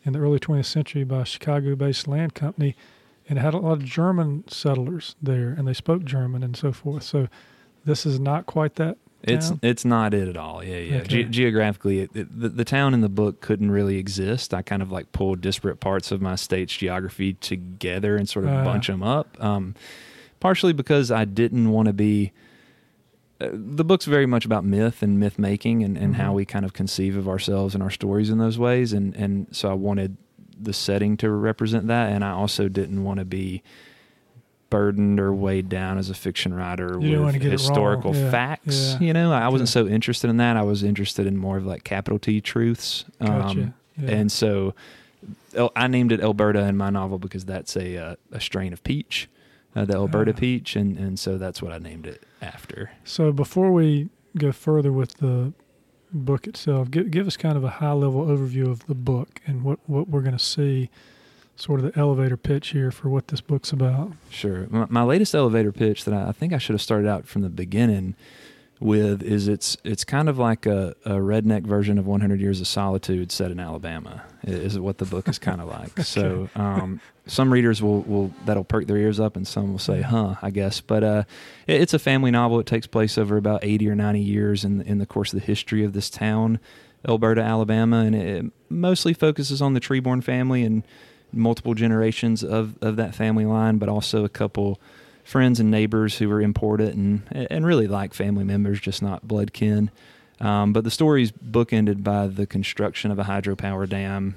in 0.04 0.12
the 0.14 0.18
early 0.18 0.40
20th 0.40 0.66
century 0.66 1.04
by 1.04 1.22
a 1.22 1.24
Chicago-based 1.24 2.08
land 2.08 2.34
company, 2.34 2.74
and 3.28 3.38
it 3.38 3.42
had 3.42 3.54
a 3.54 3.58
lot 3.58 3.74
of 3.74 3.84
German 3.84 4.44
settlers 4.48 5.14
there, 5.22 5.50
and 5.50 5.66
they 5.66 5.74
spoke 5.74 6.04
German 6.04 6.42
and 6.42 6.56
so 6.56 6.72
forth. 6.72 7.04
So 7.04 7.28
this 7.84 8.04
is 8.04 8.18
not 8.18 8.46
quite 8.46 8.74
that. 8.76 8.98
It's 9.24 9.48
town? 9.50 9.60
it's 9.62 9.84
not 9.84 10.14
it 10.14 10.28
at 10.28 10.36
all. 10.36 10.64
Yeah, 10.64 10.78
yeah. 10.78 10.96
Okay. 11.02 11.24
Ge- 11.24 11.30
geographically, 11.30 12.00
it, 12.00 12.10
it, 12.14 12.40
the, 12.40 12.48
the 12.48 12.64
town 12.64 12.92
in 12.94 13.00
the 13.02 13.08
book 13.08 13.40
couldn't 13.40 13.70
really 13.70 13.96
exist. 13.98 14.52
I 14.52 14.62
kind 14.62 14.82
of 14.82 14.90
like 14.90 15.12
pulled 15.12 15.40
disparate 15.40 15.80
parts 15.80 16.10
of 16.10 16.20
my 16.20 16.34
state's 16.34 16.76
geography 16.76 17.34
together 17.34 18.16
and 18.16 18.28
sort 18.28 18.44
of 18.46 18.50
Ah. 18.52 18.64
bunch 18.64 18.88
them 18.88 19.02
up. 19.02 19.36
Um, 19.42 19.74
partially 20.40 20.72
because 20.72 21.10
I 21.12 21.24
didn't 21.24 21.70
want 21.70 21.86
to 21.86 21.92
be. 21.92 22.32
Uh, 23.40 23.48
the 23.52 23.84
book's 23.84 24.04
very 24.06 24.26
much 24.26 24.44
about 24.44 24.64
myth 24.64 25.02
and 25.02 25.18
myth 25.20 25.38
making 25.38 25.82
and, 25.84 25.96
and 25.96 26.16
how 26.16 26.32
Mhm. 26.32 26.34
we 26.36 26.44
kind 26.44 26.64
of 26.64 26.72
conceive 26.72 27.16
of 27.16 27.28
ourselves 27.28 27.74
and 27.74 27.82
our 27.82 27.90
stories 27.90 28.28
in 28.30 28.38
those 28.38 28.58
ways. 28.58 28.92
And, 28.92 29.14
and 29.16 29.46
so 29.52 29.70
I 29.70 29.74
wanted 29.74 30.16
the 30.60 30.72
setting 30.72 31.16
to 31.18 31.30
represent 31.30 31.86
that. 31.88 32.10
And 32.10 32.24
I 32.24 32.30
also 32.32 32.68
didn't 32.68 33.02
want 33.02 33.18
to 33.18 33.24
be 33.24 33.62
burdened 34.72 35.20
or 35.20 35.32
weighed 35.32 35.68
down 35.68 35.98
as 35.98 36.10
a 36.10 36.14
fiction 36.14 36.52
writer 36.54 36.98
You 37.00 37.22
with 37.22 37.34
historical 37.42 38.14
Yeah, 38.16 38.30
facts. 38.30 38.94
yeah. 38.94 39.06
You 39.06 39.12
know, 39.12 39.32
I 39.32 39.48
wasn't 39.48 39.68
so 39.68 39.86
interested 39.86 40.30
in 40.30 40.38
that. 40.38 40.56
I 40.56 40.62
was 40.62 40.82
interested 40.82 41.26
in 41.26 41.36
more 41.36 41.56
of 41.58 41.66
like 41.66 41.84
capital 41.84 42.18
T 42.18 42.40
truths. 42.40 43.04
Gotcha. 43.20 43.60
Um. 43.60 43.74
And 44.04 44.32
so 44.32 44.74
I 45.76 45.86
named 45.86 46.12
it 46.12 46.20
Elberta 46.20 46.66
in 46.68 46.76
my 46.76 46.90
novel 46.90 47.18
because 47.18 47.44
that's 47.44 47.76
a 47.76 47.96
uh, 47.98 48.16
a 48.32 48.40
strain 48.40 48.72
of 48.72 48.82
peach, 48.82 49.28
uh, 49.76 49.84
the 49.84 49.92
Elberta 49.94 50.32
Ah. 50.34 50.38
peach, 50.38 50.74
and 50.76 50.96
and 50.98 51.18
so 51.18 51.36
that's 51.38 51.60
what 51.62 51.72
I 51.72 51.78
named 51.78 52.06
it 52.06 52.22
after. 52.40 52.90
So 53.04 53.30
before 53.32 53.70
we 53.70 54.08
go 54.38 54.50
further 54.52 54.90
with 54.92 55.18
the 55.18 55.52
book 56.14 56.46
itself, 56.46 56.90
give, 56.90 57.10
give 57.10 57.26
us 57.26 57.36
kind 57.36 57.56
of 57.56 57.64
a 57.64 57.68
high 57.70 57.92
level 57.92 58.24
overview 58.26 58.68
of 58.68 58.86
the 58.86 58.94
book 58.94 59.40
and 59.46 59.62
what, 59.62 59.78
what 59.86 60.08
we're 60.08 60.20
going 60.22 60.36
to 60.36 60.44
see, 60.44 60.88
sort 61.56 61.80
of 61.80 61.92
the 61.92 61.98
elevator 61.98 62.36
pitch 62.36 62.68
here 62.68 62.90
for 62.90 63.08
what 63.08 63.28
this 63.28 63.40
book's 63.40 63.72
about. 63.72 64.12
Sure. 64.30 64.66
My, 64.70 64.86
my 64.88 65.02
latest 65.02 65.34
elevator 65.34 65.72
pitch 65.72 66.04
that 66.04 66.14
I, 66.14 66.28
I 66.28 66.32
think 66.32 66.52
I 66.52 66.58
should 66.58 66.74
have 66.74 66.82
started 66.82 67.08
out 67.08 67.26
from 67.26 67.42
the 67.42 67.48
beginning 67.48 68.14
with 68.82 69.22
is 69.22 69.48
it's 69.48 69.76
it's 69.84 70.04
kind 70.04 70.28
of 70.28 70.38
like 70.38 70.66
a, 70.66 70.94
a 71.04 71.12
redneck 71.12 71.62
version 71.62 71.98
of 71.98 72.06
100 72.06 72.40
Years 72.40 72.60
of 72.60 72.66
Solitude 72.66 73.30
set 73.30 73.50
in 73.50 73.60
Alabama. 73.60 74.24
Is 74.42 74.78
what 74.78 74.98
the 74.98 75.04
book 75.04 75.28
is 75.28 75.38
kind 75.38 75.60
of 75.60 75.68
like. 75.68 75.98
So 76.04 76.48
um, 76.56 77.00
some 77.26 77.52
readers 77.52 77.80
will, 77.80 78.00
will 78.02 78.32
that'll 78.44 78.64
perk 78.64 78.86
their 78.86 78.96
ears 78.96 79.20
up, 79.20 79.36
and 79.36 79.46
some 79.46 79.70
will 79.70 79.78
say, 79.78 80.02
"Huh," 80.02 80.34
I 80.42 80.50
guess. 80.50 80.80
But 80.80 81.04
uh, 81.04 81.24
it, 81.66 81.80
it's 81.80 81.94
a 81.94 81.98
family 81.98 82.30
novel. 82.32 82.58
It 82.58 82.66
takes 82.66 82.86
place 82.86 83.16
over 83.16 83.36
about 83.36 83.60
80 83.62 83.88
or 83.88 83.94
90 83.94 84.20
years 84.20 84.64
in 84.64 84.82
in 84.82 84.98
the 84.98 85.06
course 85.06 85.32
of 85.32 85.38
the 85.40 85.46
history 85.46 85.84
of 85.84 85.92
this 85.92 86.10
town, 86.10 86.58
Elberta, 87.06 87.42
Alabama, 87.42 87.98
and 87.98 88.14
it 88.16 88.44
mostly 88.68 89.14
focuses 89.14 89.62
on 89.62 89.74
the 89.74 89.80
Treeborn 89.80 90.22
family 90.24 90.64
and 90.64 90.82
multiple 91.32 91.74
generations 91.74 92.42
of, 92.44 92.76
of 92.82 92.96
that 92.96 93.14
family 93.14 93.46
line, 93.46 93.78
but 93.78 93.88
also 93.88 94.24
a 94.24 94.28
couple 94.28 94.80
friends 95.24 95.60
and 95.60 95.70
neighbors 95.70 96.18
who 96.18 96.28
were 96.28 96.40
important 96.40 96.94
and 96.94 97.46
and 97.50 97.64
really 97.64 97.86
like 97.86 98.12
family 98.14 98.44
members, 98.44 98.80
just 98.80 99.02
not 99.02 99.26
blood 99.26 99.52
kin. 99.52 99.90
Um, 100.40 100.72
but 100.72 100.82
the 100.82 100.90
story's 100.90 101.30
bookended 101.30 102.02
by 102.02 102.26
the 102.26 102.46
construction 102.46 103.12
of 103.12 103.18
a 103.18 103.24
hydropower 103.24 103.88
dam, 103.88 104.34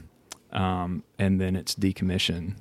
um, 0.51 1.03
and 1.17 1.41
then 1.41 1.55
its 1.55 1.73
decommission, 1.73 2.55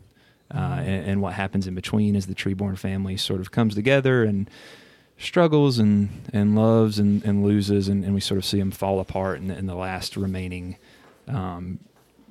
uh, 0.54 0.78
and, 0.78 1.06
and 1.06 1.22
what 1.22 1.34
happens 1.34 1.66
in 1.66 1.74
between 1.74 2.16
as 2.16 2.26
the 2.26 2.34
Treeborn 2.34 2.78
family 2.78 3.18
sort 3.18 3.40
of 3.40 3.50
comes 3.50 3.74
together 3.74 4.24
and 4.24 4.48
struggles 5.18 5.78
and, 5.78 6.08
and 6.32 6.56
loves 6.56 6.98
and, 6.98 7.22
and 7.24 7.44
loses, 7.44 7.88
and, 7.88 8.02
and 8.04 8.14
we 8.14 8.20
sort 8.20 8.38
of 8.38 8.44
see 8.44 8.58
them 8.58 8.70
fall 8.70 8.98
apart. 8.98 9.40
And, 9.40 9.50
and 9.50 9.68
the 9.68 9.74
last 9.74 10.16
remaining 10.16 10.76
um, 11.28 11.80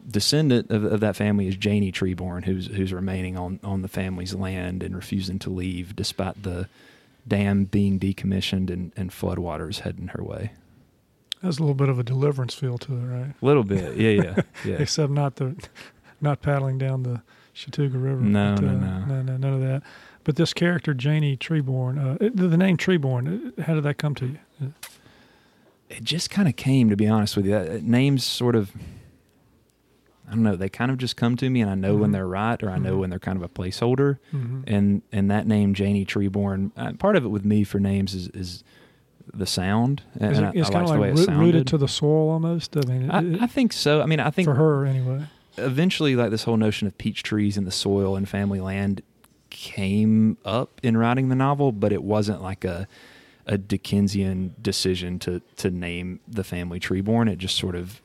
descendant 0.07 0.69
of, 0.71 0.83
of 0.83 0.99
that 0.99 1.15
family 1.15 1.47
is 1.47 1.55
Janie 1.55 1.91
Treeborn, 1.91 2.45
who's 2.45 2.67
who's 2.67 2.91
remaining 2.93 3.37
on, 3.37 3.59
on 3.63 3.81
the 3.81 3.87
family's 3.87 4.33
land 4.33 4.83
and 4.83 4.95
refusing 4.95 5.39
to 5.39 5.49
leave 5.49 5.95
despite 5.95 6.43
the 6.43 6.67
dam 7.27 7.65
being 7.65 7.99
decommissioned 7.99 8.69
and, 8.69 8.91
and 8.95 9.11
floodwaters 9.11 9.79
heading 9.79 10.07
her 10.09 10.23
way. 10.23 10.51
Has 11.41 11.57
a 11.57 11.61
little 11.61 11.75
bit 11.75 11.89
of 11.89 11.99
a 11.99 12.03
deliverance 12.03 12.53
feel 12.53 12.77
to 12.79 12.93
it, 12.93 13.01
right? 13.05 13.33
A 13.41 13.45
little 13.45 13.63
bit, 13.63 13.97
yeah, 13.97 14.09
yeah, 14.09 14.35
yeah. 14.65 14.75
Except 14.75 15.11
not 15.11 15.35
the, 15.35 15.55
not 16.21 16.41
paddling 16.41 16.77
down 16.77 17.03
the 17.03 17.21
Chattooga 17.55 18.01
River. 18.01 18.21
No, 18.21 18.55
but, 18.55 18.63
no, 18.63 18.69
uh, 18.69 18.73
no. 18.73 19.05
no, 19.05 19.21
no, 19.21 19.37
none 19.37 19.53
of 19.53 19.61
that. 19.61 19.83
But 20.23 20.37
this 20.37 20.53
character, 20.53 20.93
Janie 20.93 21.35
Treeborn, 21.35 21.97
uh, 21.99 22.17
it- 22.25 22.35
the, 22.35 22.55
name 22.57 22.77
Treeborn, 22.77 23.57
uh, 23.59 23.63
how 23.63 23.73
did 23.75 23.83
that 23.83 23.97
come 23.97 24.15
to 24.15 24.25
you? 24.27 24.37
It 25.89 26.03
just 26.03 26.29
kind 26.29 26.47
of 26.47 26.55
came, 26.55 26.89
to 26.89 26.95
be 26.95 27.07
honest 27.07 27.35
with 27.35 27.45
you. 27.45 27.55
Uh, 27.55 27.79
Names 27.81 28.23
sort 28.23 28.55
of, 28.55 28.71
I 30.27 30.31
don't 30.31 30.43
know, 30.43 30.55
they 30.55 30.69
kind 30.69 30.89
of 30.89 30.97
just 30.97 31.17
come 31.17 31.35
to 31.37 31.49
me, 31.49 31.61
and 31.61 31.69
I 31.69 31.75
know 31.75 31.95
when 31.95 32.09
Mhm. 32.09 32.13
they're 32.13 32.27
right, 32.27 32.61
or 32.63 32.69
I 32.71 32.77
know 32.79 32.95
Mhm. 32.95 32.99
when 32.99 33.09
they're 33.09 33.19
kind 33.19 33.37
of 33.37 33.43
a 33.43 33.49
placeholder. 33.49 34.17
Mm-hmm. 34.33 34.61
and 34.67 35.01
and 35.11 35.29
that 35.31 35.45
name 35.47 35.73
Janie 35.73 36.05
Treeborn. 36.05 36.71
Uh, 36.77 36.93
part 36.93 37.15
of 37.15 37.25
it 37.25 37.29
with 37.29 37.43
me 37.45 37.63
for 37.63 37.79
names 37.79 38.13
is 38.15 38.27
is 38.29 38.63
the 39.33 39.45
sound, 39.45 40.01
and 40.19 40.31
Is 40.33 40.39
I, 40.39 40.49
it, 40.49 40.55
it's 40.55 40.69
I 40.69 40.73
kind 40.73 40.85
like 40.87 40.93
of 40.93 40.95
the 40.97 41.01
way 41.01 41.11
like 41.13 41.27
it 41.27 41.31
root, 41.31 41.39
rooted 41.45 41.67
to 41.67 41.77
the 41.77 41.87
soil 41.87 42.29
almost. 42.29 42.75
I 42.77 42.81
mean, 42.87 43.09
it- 43.09 43.41
I 43.41 43.47
think 43.47 43.71
so. 43.73 44.01
I 44.01 44.05
mean, 44.05 44.19
I 44.19 44.29
think 44.29 44.45
for 44.47 44.55
her 44.55 44.85
anyway. 44.85 45.23
eventually, 45.57 46.15
like 46.15 46.29
this 46.31 46.43
whole 46.43 46.57
notion 46.57 46.87
of 46.87 46.97
peach 46.97 47.23
trees 47.23 47.57
in 47.57 47.63
the 47.65 47.71
soil 47.71 48.15
and 48.15 48.27
family 48.27 48.59
land 48.61 49.01
came 49.49 50.37
up 50.45 50.79
in 50.83 50.97
writing 50.97 51.29
the 51.29 51.35
novel, 51.35 51.71
but 51.71 51.91
it 51.91 52.03
wasn't 52.03 52.41
like 52.41 52.63
a 52.65 52.87
a 53.45 53.57
Dickensian 53.57 54.55
decision 54.61 55.19
to 55.19 55.41
to 55.57 55.69
name 55.69 56.19
the 56.27 56.43
family 56.43 56.79
Treeborn. 56.79 57.29
It 57.29 57.37
just 57.39 57.55
sort 57.57 57.75
of, 57.75 58.01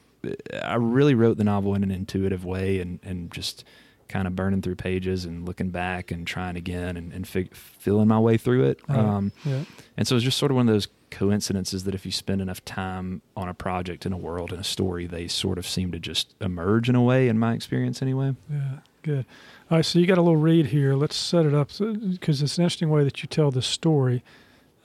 I 0.62 0.74
really 0.74 1.14
wrote 1.14 1.36
the 1.38 1.44
novel 1.44 1.74
in 1.74 1.82
an 1.82 1.90
intuitive 1.90 2.44
way, 2.44 2.80
and 2.80 2.98
and 3.02 3.30
just 3.32 3.64
kind 4.08 4.26
of 4.26 4.34
burning 4.34 4.62
through 4.62 4.74
pages 4.74 5.26
and 5.26 5.44
looking 5.46 5.68
back 5.68 6.10
and 6.10 6.26
trying 6.26 6.56
again 6.56 6.96
and, 6.96 7.12
and 7.12 7.28
fig- 7.28 7.54
feeling 7.54 8.08
my 8.08 8.18
way 8.18 8.38
through 8.38 8.64
it. 8.64 8.80
Right. 8.88 8.98
Um, 8.98 9.32
Yeah. 9.44 9.64
and 9.98 10.08
so 10.08 10.16
it's 10.16 10.24
just 10.24 10.38
sort 10.38 10.50
of 10.50 10.56
one 10.56 10.66
of 10.66 10.72
those 10.74 10.88
coincidences 11.10 11.84
that 11.84 11.94
if 11.94 12.06
you 12.06 12.12
spend 12.12 12.40
enough 12.40 12.64
time 12.64 13.20
on 13.36 13.50
a 13.50 13.54
project 13.54 14.06
in 14.06 14.14
a 14.14 14.16
world 14.16 14.50
in 14.50 14.58
a 14.58 14.64
story, 14.64 15.06
they 15.06 15.28
sort 15.28 15.58
of 15.58 15.66
seem 15.66 15.92
to 15.92 15.98
just 15.98 16.34
emerge 16.40 16.88
in 16.88 16.94
a 16.94 17.02
way, 17.02 17.28
in 17.28 17.38
my 17.38 17.52
experience 17.52 18.00
anyway. 18.00 18.34
Yeah, 18.50 18.78
good. 19.02 19.26
All 19.70 19.76
right, 19.76 19.84
so 19.84 19.98
you 19.98 20.06
got 20.06 20.16
a 20.16 20.22
little 20.22 20.38
read 20.38 20.68
here. 20.68 20.94
Let's 20.94 21.14
set 21.16 21.44
it 21.44 21.52
up 21.52 21.68
because 21.78 22.40
it's 22.40 22.56
an 22.56 22.64
interesting 22.64 22.88
way 22.88 23.04
that 23.04 23.22
you 23.22 23.26
tell 23.28 23.50
this 23.50 23.66
story. 23.66 24.22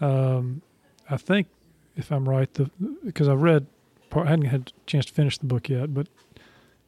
Um, 0.02 0.63
I 1.10 1.16
think, 1.16 1.48
if 1.96 2.12
I'm 2.12 2.28
right, 2.28 2.54
the 2.56 2.70
because 3.06 3.30
I 3.30 3.36
read, 3.36 3.68
part, 4.13 4.27
I 4.27 4.32
hadn't 4.32 4.46
had 4.46 4.72
a 4.75 4.86
chance 4.89 5.05
to 5.08 5.13
finish 5.13 5.38
the 5.38 5.46
book 5.46 5.70
yet, 5.70 5.93
but 5.93 6.08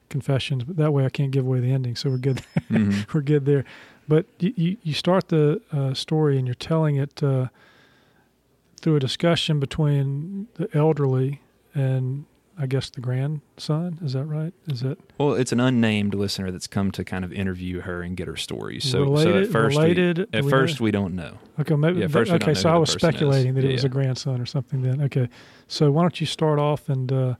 confessions. 0.10 0.64
But 0.64 0.78
that 0.78 0.92
way, 0.94 1.06
I 1.06 1.10
can't 1.10 1.32
give 1.32 1.46
away 1.46 1.60
the 1.60 1.72
ending, 1.72 1.96
so 1.96 2.10
we're 2.10 2.18
good. 2.18 2.42
Mhm. 2.70 3.06
we're 3.14 3.22
good 3.22 3.46
there. 3.46 3.66
But 4.08 4.26
you, 4.40 4.54
you, 4.56 4.78
you 4.84 4.94
start 4.94 5.30
the 5.30 5.62
uh, 5.72 5.94
story 5.94 6.38
and 6.38 6.48
you're 6.48 6.54
telling 6.54 6.96
it 6.96 7.24
uh, 7.24 7.48
through 8.82 8.98
a 8.98 9.00
discussion 9.00 9.60
between 9.60 10.48
the 10.56 10.70
elderly 10.78 11.42
and 11.74 12.26
I 12.58 12.68
guess 12.68 12.90
the 12.90 13.02
grandson. 13.02 14.00
Is 14.02 14.14
that 14.14 14.26
right? 14.26 14.54
Is 14.68 14.82
it 14.82 14.98
Well, 15.18 15.34
it's 15.34 15.52
an 15.52 15.60
unnamed 15.60 16.14
listener 16.14 16.52
that's 16.52 16.68
come 16.68 16.90
to 16.92 17.04
kind 17.04 17.26
of 17.26 17.34
interview 17.34 17.82
her 17.82 18.02
and 18.02 18.16
get 18.16 18.28
her 18.28 18.38
story. 18.38 18.80
So, 18.80 18.90
so 18.90 19.04
related? 19.04 19.44
at 19.44 19.52
first, 19.52 19.78
related? 19.78 20.18
we, 20.20 20.26
at 20.40 20.44
we 20.46 20.50
first 20.50 20.80
know? 20.80 20.84
we 20.86 20.92
don't 20.92 21.16
know. 21.16 21.38
Okay, 21.60 21.76
maybe. 21.76 22.00
Yeah, 22.00 22.08
first 22.08 22.32
okay, 22.32 22.54
so 22.54 22.70
I 22.70 22.78
was 22.78 22.94
person 22.94 23.10
is. 23.10 23.16
speculating 23.16 23.54
that 23.56 23.64
it 23.66 23.68
Yeah, 23.68 23.74
was 23.74 23.84
a 23.84 23.90
grandson 23.90 24.40
or 24.40 24.46
something. 24.46 24.82
Then, 24.82 25.02
okay. 25.02 25.28
So 25.68 25.92
why 25.92 26.04
don't 26.04 26.20
you 26.22 26.26
start 26.28 26.58
off 26.60 26.88
and 26.88 27.12
uh, 27.12 27.36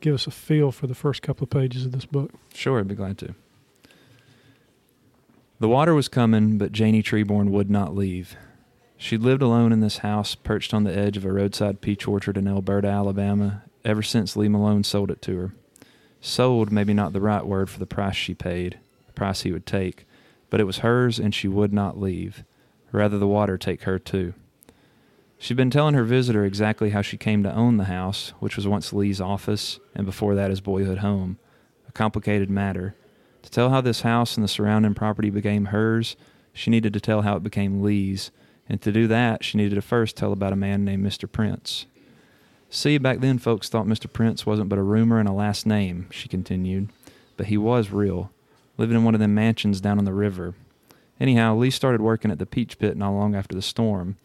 give 0.00 0.14
us 0.14 0.26
a 0.28 0.30
feel 0.30 0.70
for 0.70 0.86
the 0.86 0.94
first 0.94 1.22
couple 1.22 1.42
of 1.44 1.50
pages 1.50 1.84
of 1.84 1.92
this 1.92 2.04
book? 2.04 2.30
Sure, 2.54 2.78
I'd 2.78 2.88
be 2.88 2.94
glad 2.94 3.18
to. 3.18 3.34
The 5.58 5.68
water 5.68 5.94
was 5.94 6.08
coming, 6.08 6.58
but 6.58 6.72
Janie 6.72 7.02
Treeborn 7.02 7.50
would 7.50 7.70
not 7.70 7.94
leave. 7.94 8.36
She'd 8.96 9.22
lived 9.22 9.42
alone 9.42 9.72
in 9.72 9.80
this 9.80 9.98
house, 9.98 10.34
perched 10.36 10.72
on 10.72 10.84
the 10.84 10.96
edge 10.96 11.16
of 11.16 11.24
a 11.24 11.32
roadside 11.32 11.80
peach 11.80 12.06
orchard 12.06 12.36
in 12.36 12.44
Elberta, 12.44 12.88
Alabama, 12.88 13.62
ever 13.84 14.02
since 14.02 14.36
Lee 14.36 14.48
Malone 14.48 14.84
sold 14.84 15.10
it 15.10 15.22
to 15.22 15.36
her. 15.36 15.54
Sold, 16.20 16.70
maybe 16.70 16.94
not 16.94 17.12
the 17.12 17.20
right 17.20 17.44
word 17.46 17.68
for 17.68 17.78
the 17.78 17.86
price 17.86 18.16
she 18.16 18.34
paid, 18.34 18.78
the 19.06 19.12
price 19.12 19.42
he 19.42 19.52
would 19.52 19.66
take, 19.66 20.06
but 20.50 20.60
it 20.60 20.64
was 20.64 20.78
hers 20.78 21.18
and 21.18 21.34
she 21.34 21.48
would 21.48 21.72
not 21.72 22.00
leave. 22.00 22.44
Rather, 22.92 23.18
the 23.18 23.26
water 23.26 23.58
take 23.58 23.82
her 23.82 23.98
too. 23.98 24.34
She'd 25.38 25.56
been 25.56 25.70
telling 25.70 25.94
her 25.94 26.04
visitor 26.04 26.44
exactly 26.44 26.90
how 26.90 27.02
she 27.02 27.16
came 27.16 27.42
to 27.42 27.52
own 27.52 27.76
the 27.76 27.84
house, 27.84 28.32
which 28.38 28.54
was 28.54 28.68
once 28.68 28.92
Lee's 28.92 29.20
office, 29.20 29.80
and 29.94 30.06
before 30.06 30.36
that 30.36 30.50
his 30.50 30.60
boyhood 30.60 30.98
home. 30.98 31.38
A 31.88 31.92
complicated 31.92 32.48
matter. 32.48 32.94
To 33.42 33.50
tell 33.50 33.70
how 33.70 33.80
this 33.80 34.02
house 34.02 34.36
and 34.36 34.44
the 34.44 34.48
surrounding 34.48 34.94
property 34.94 35.30
became 35.30 35.66
hers, 35.66 36.14
she 36.52 36.70
needed 36.70 36.92
to 36.92 37.00
tell 37.00 37.22
how 37.22 37.34
it 37.34 37.42
became 37.42 37.82
Lee's, 37.82 38.30
and 38.68 38.80
to 38.82 38.92
do 38.92 39.08
that, 39.08 39.42
she 39.42 39.58
needed 39.58 39.74
to 39.74 39.82
first 39.82 40.16
tell 40.16 40.32
about 40.32 40.52
a 40.52 40.56
man 40.56 40.84
named 40.84 41.04
Mr. 41.04 41.30
Prince. 41.30 41.86
See, 42.74 42.96
back 42.96 43.20
then 43.20 43.36
folks 43.36 43.68
thought 43.68 43.84
Mr. 43.84 44.10
Prince 44.10 44.46
wasn't 44.46 44.70
but 44.70 44.78
a 44.78 44.82
rumor 44.82 45.20
and 45.20 45.28
a 45.28 45.32
last 45.32 45.66
name, 45.66 46.06
she 46.10 46.26
continued, 46.26 46.88
but 47.36 47.48
he 47.48 47.58
was 47.58 47.90
real, 47.90 48.30
living 48.78 48.96
in 48.96 49.04
one 49.04 49.12
of 49.12 49.20
them 49.20 49.34
mansions 49.34 49.78
down 49.78 49.98
on 49.98 50.06
the 50.06 50.14
river. 50.14 50.54
Anyhow, 51.20 51.54
Lee 51.54 51.68
started 51.68 52.00
working 52.00 52.30
at 52.30 52.38
the 52.38 52.46
peach 52.46 52.78
pit 52.78 52.96
not 52.96 53.10
long 53.10 53.34
after 53.34 53.54
the 53.54 53.60
storm. 53.60 54.16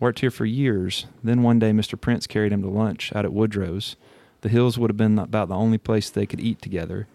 Worked 0.00 0.18
here 0.18 0.32
for 0.32 0.44
years. 0.44 1.06
Then 1.22 1.44
one 1.44 1.60
day 1.60 1.70
Mr. 1.70 1.98
Prince 1.98 2.26
carried 2.26 2.52
him 2.52 2.62
to 2.62 2.68
lunch 2.68 3.12
out 3.14 3.24
at 3.24 3.32
Woodrow's. 3.32 3.94
The 4.40 4.48
hills 4.48 4.80
would 4.80 4.90
have 4.90 4.96
been 4.96 5.16
about 5.16 5.46
the 5.46 5.54
only 5.54 5.78
place 5.78 6.10
they 6.10 6.26
could 6.26 6.40
eat 6.40 6.60
together. 6.60 7.06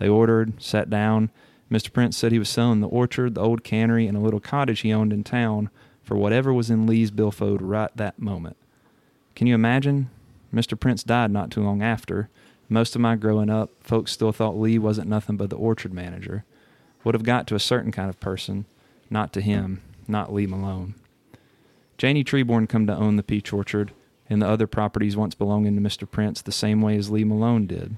They 0.00 0.08
ordered, 0.08 0.60
sat 0.60 0.90
down. 0.90 1.30
Mr. 1.70 1.92
Prince 1.92 2.16
said 2.16 2.32
he 2.32 2.40
was 2.40 2.48
selling 2.48 2.80
the 2.80 2.88
orchard, 2.88 3.36
the 3.36 3.40
old 3.40 3.62
cannery, 3.62 4.08
and 4.08 4.16
a 4.16 4.20
little 4.20 4.40
cottage 4.40 4.80
he 4.80 4.92
owned 4.92 5.12
in 5.12 5.22
town 5.22 5.70
for 6.02 6.16
whatever 6.16 6.52
was 6.52 6.68
in 6.68 6.84
Lee's 6.84 7.12
billfold 7.12 7.62
right 7.62 7.96
that 7.96 8.18
moment. 8.18 8.56
Can 9.36 9.46
you 9.46 9.54
imagine? 9.54 10.10
Mr. 10.52 10.78
Prince 10.78 11.02
died 11.02 11.30
not 11.30 11.50
too 11.50 11.62
long 11.62 11.82
after. 11.82 12.28
Most 12.68 12.94
of 12.94 13.00
my 13.00 13.16
growing 13.16 13.50
up, 13.50 13.70
folks 13.80 14.12
still 14.12 14.32
thought 14.32 14.58
Lee 14.58 14.78
wasn't 14.78 15.08
nothing 15.08 15.36
but 15.36 15.50
the 15.50 15.56
orchard 15.56 15.92
manager. 15.92 16.44
Would 17.04 17.14
have 17.14 17.24
got 17.24 17.46
to 17.48 17.54
a 17.54 17.60
certain 17.60 17.92
kind 17.92 18.08
of 18.08 18.20
person, 18.20 18.64
not 19.10 19.32
to 19.32 19.40
him, 19.40 19.82
not 20.06 20.32
Lee 20.32 20.46
Malone. 20.46 20.94
Janie 21.98 22.24
Treeborn 22.24 22.68
come 22.68 22.86
to 22.86 22.94
own 22.94 23.16
the 23.16 23.22
peach 23.22 23.52
orchard 23.52 23.92
and 24.30 24.40
the 24.40 24.48
other 24.48 24.66
properties 24.66 25.16
once 25.16 25.34
belonging 25.34 25.74
to 25.76 25.82
Mr. 25.82 26.10
Prince 26.10 26.40
the 26.42 26.52
same 26.52 26.80
way 26.80 26.96
as 26.96 27.10
Lee 27.10 27.24
Malone 27.24 27.66
did. 27.66 27.96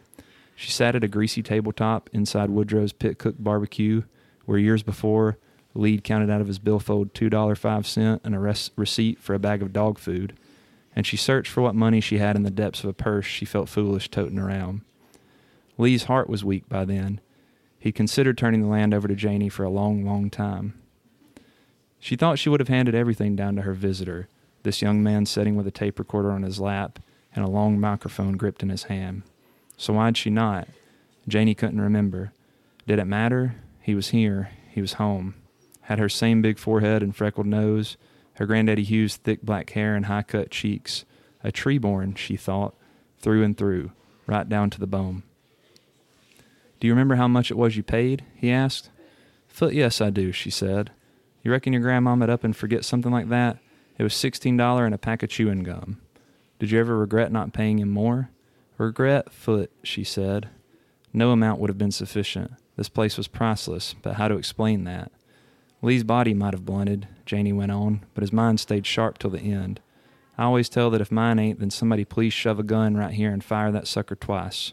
She 0.57 0.71
sat 0.71 0.95
at 0.97 1.05
a 1.05 1.09
greasy 1.09 1.43
tabletop 1.43 2.09
inside 2.13 2.51
Woodrow's 2.51 2.93
Pit 2.93 3.19
Cook 3.19 3.37
Barbecue, 3.39 4.03
where 4.45 4.59
years 4.59 4.83
before, 4.83 5.39
Lee 5.75 5.99
counted 5.99 6.31
out 6.31 6.41
of 6.41 6.47
his 6.47 6.59
billfold 6.59 7.15
two 7.15 7.29
dollar 7.29 7.55
five 7.55 7.87
cent 7.87 8.21
and 8.25 8.35
a 8.35 8.39
res- 8.39 8.71
receipt 8.77 9.21
for 9.21 9.35
a 9.35 9.39
bag 9.39 9.63
of 9.63 9.73
dog 9.73 9.99
food, 9.99 10.37
and 10.97 11.07
she 11.07 11.17
searched 11.17 11.51
for 11.51 11.63
what 11.63 11.75
money 11.75 12.01
she 12.01 12.19
had 12.19 12.37
in 12.37 12.43
the 12.43 12.51
depths 12.51 12.85
of 12.85 12.91
a 12.91 12.95
purse 12.95 13.27
she 13.27 13.45
felt 13.45 13.69
foolish 13.69 14.09
toting 14.09 14.39
around. 14.39 14.83
Lee's 15.77 16.05
heart 16.05 16.29
was 16.29 16.45
weak 16.45 16.69
by 16.69 16.85
then. 16.85 17.21
He 17.79 17.93
considered 17.93 18.39
turning 18.39 18.63
the 18.63 18.69
land 18.69 18.95
over 18.95 19.09
to 19.09 19.15
Janie 19.15 19.49
for 19.49 19.65
a 19.65 19.71
long, 19.71 20.05
long 20.05 20.31
time. 20.31 20.75
She 21.99 22.17
thought 22.17 22.39
she 22.39 22.49
would 22.49 22.61
have 22.61 22.69
handed 22.69 22.95
everything 22.95 23.35
down 23.35 23.57
to 23.57 23.63
her 23.63 23.73
visitor, 23.73 24.29
this 24.63 24.83
young 24.83 25.03
man 25.03 25.27
sitting 25.27 25.57
with 25.57 25.67
a 25.67 25.71
tape 25.71 25.99
recorder 25.99 26.31
on 26.31 26.43
his 26.43 26.61
lap 26.61 26.99
and 27.35 27.45
a 27.45 27.51
long 27.51 27.81
microphone 27.81 28.37
gripped 28.37 28.63
in 28.63 28.69
his 28.69 28.85
hand. 28.85 29.23
So 29.77 29.95
why'd 29.95 30.17
she 30.17 30.31
not? 30.31 30.69
Janie 31.27 31.55
couldn't 31.55 31.81
remember. 31.81 32.33
Did 32.87 32.99
it 32.99 33.07
matter? 33.07 33.57
He 33.81 33.95
was 33.95 34.11
here. 34.11 34.51
He 34.71 34.81
was 34.81 34.95
home. 34.95 35.35
Had 35.83 35.99
her 35.99 36.09
same 36.09 36.43
big 36.43 36.59
forehead 36.59 37.03
and 37.03 37.15
freckled 37.15 37.47
nose, 37.47 37.97
her 38.35 38.47
granddaddy 38.47 38.83
Hugh's 38.83 39.17
thick 39.17 39.43
black 39.43 39.71
hair 39.71 39.95
and 39.95 40.07
high 40.07 40.23
cut 40.23 40.51
cheeks. 40.51 41.05
A 41.43 41.53
Treeborn, 41.53 42.17
she 42.17 42.37
thought, 42.37 42.75
through 43.21 43.43
and 43.43 43.57
through, 43.57 43.93
right 44.27 44.49
down 44.49 44.71
to 44.71 44.81
the 44.81 44.87
bone. 44.87 45.23
Do 46.81 46.87
you 46.87 46.93
remember 46.93 47.17
how 47.17 47.29
much 47.29 47.51
it 47.51 47.57
was 47.57 47.77
you 47.77 47.83
paid? 47.83 48.25
he 48.35 48.51
asked. 48.51 48.91
Foot, 49.49 49.75
yes, 49.75 50.01
I 50.01 50.11
do, 50.11 50.33
she 50.33 50.51
said. 50.51 50.91
You 51.43 51.51
reckon 51.51 51.73
your 51.73 51.83
grandma'd 51.83 52.31
up 52.31 52.45
and 52.45 52.57
forget 52.57 52.85
something 52.85 53.13
like 53.13 53.29
that? 53.29 53.59
It 53.99 54.03
was 54.03 54.15
sixteen 54.15 54.57
dollar 54.57 54.87
and 54.87 54.95
a 54.95 54.99
pack 54.99 55.23
of 55.23 55.29
chewing 55.29 55.63
gum. 55.63 56.01
Did 56.59 56.71
you 56.71 56.81
ever 56.81 56.99
regret 56.99 57.31
not 57.31 57.53
paying 57.53 57.79
him 57.79 57.91
more? 57.91 58.31
Regret, 58.79 59.33
foot, 59.33 59.71
she 59.83 60.03
said. 60.03 60.49
No 61.13 61.31
amount 61.31 61.61
would 61.61 61.71
have 61.71 61.79
been 61.79 61.93
sufficient. 61.93 62.53
This 62.77 62.89
place 62.89 63.17
was 63.17 63.29
priceless, 63.29 63.95
but 64.03 64.15
how 64.15 64.29
to 64.29 64.37
explain 64.37 64.85
that? 64.85 65.13
Lee's 65.81 66.03
body 66.03 66.35
might 66.35 66.55
have 66.55 66.65
blunted, 66.65 67.07
Janie 67.27 67.53
went 67.53 67.73
on, 67.73 68.05
but 68.15 68.23
his 68.23 68.33
mind 68.33 68.61
stayed 68.61 68.87
sharp 68.87 69.19
till 69.19 69.31
the 69.31 69.41
end. 69.41 69.81
I 70.37 70.45
always 70.45 70.69
tell 70.69 70.91
that 70.91 71.01
if 71.01 71.13
mine 71.13 71.39
ain't, 71.39 71.61
then 71.61 71.71
somebody 71.71 72.05
please 72.05 72.33
shove 72.33 72.59
a 72.59 72.65
gun 72.65 72.97
right 72.97 73.15
here 73.15 73.31
and 73.31 73.43
fire 73.43 73.71
that 73.73 73.87
sucker 73.87 74.17
twice. 74.17 74.73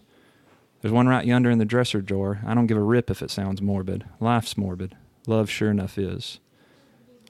There's 0.82 0.92
one 0.92 1.08
right 1.08 1.26
yonder 1.26 1.52
in 1.52 1.60
the 1.60 1.66
dresser 1.66 2.02
drawer. 2.02 2.42
I 2.46 2.56
don't 2.56 2.66
give 2.66 2.78
a 2.78 2.82
rip 2.82 3.12
if 3.12 3.22
it 3.22 3.30
sounds 3.30 3.62
morbid. 3.62 4.06
Life's 4.20 4.58
morbid. 4.58 4.96
Love 5.28 5.50
sure 5.50 5.70
enough 5.70 5.98
is. 6.00 6.40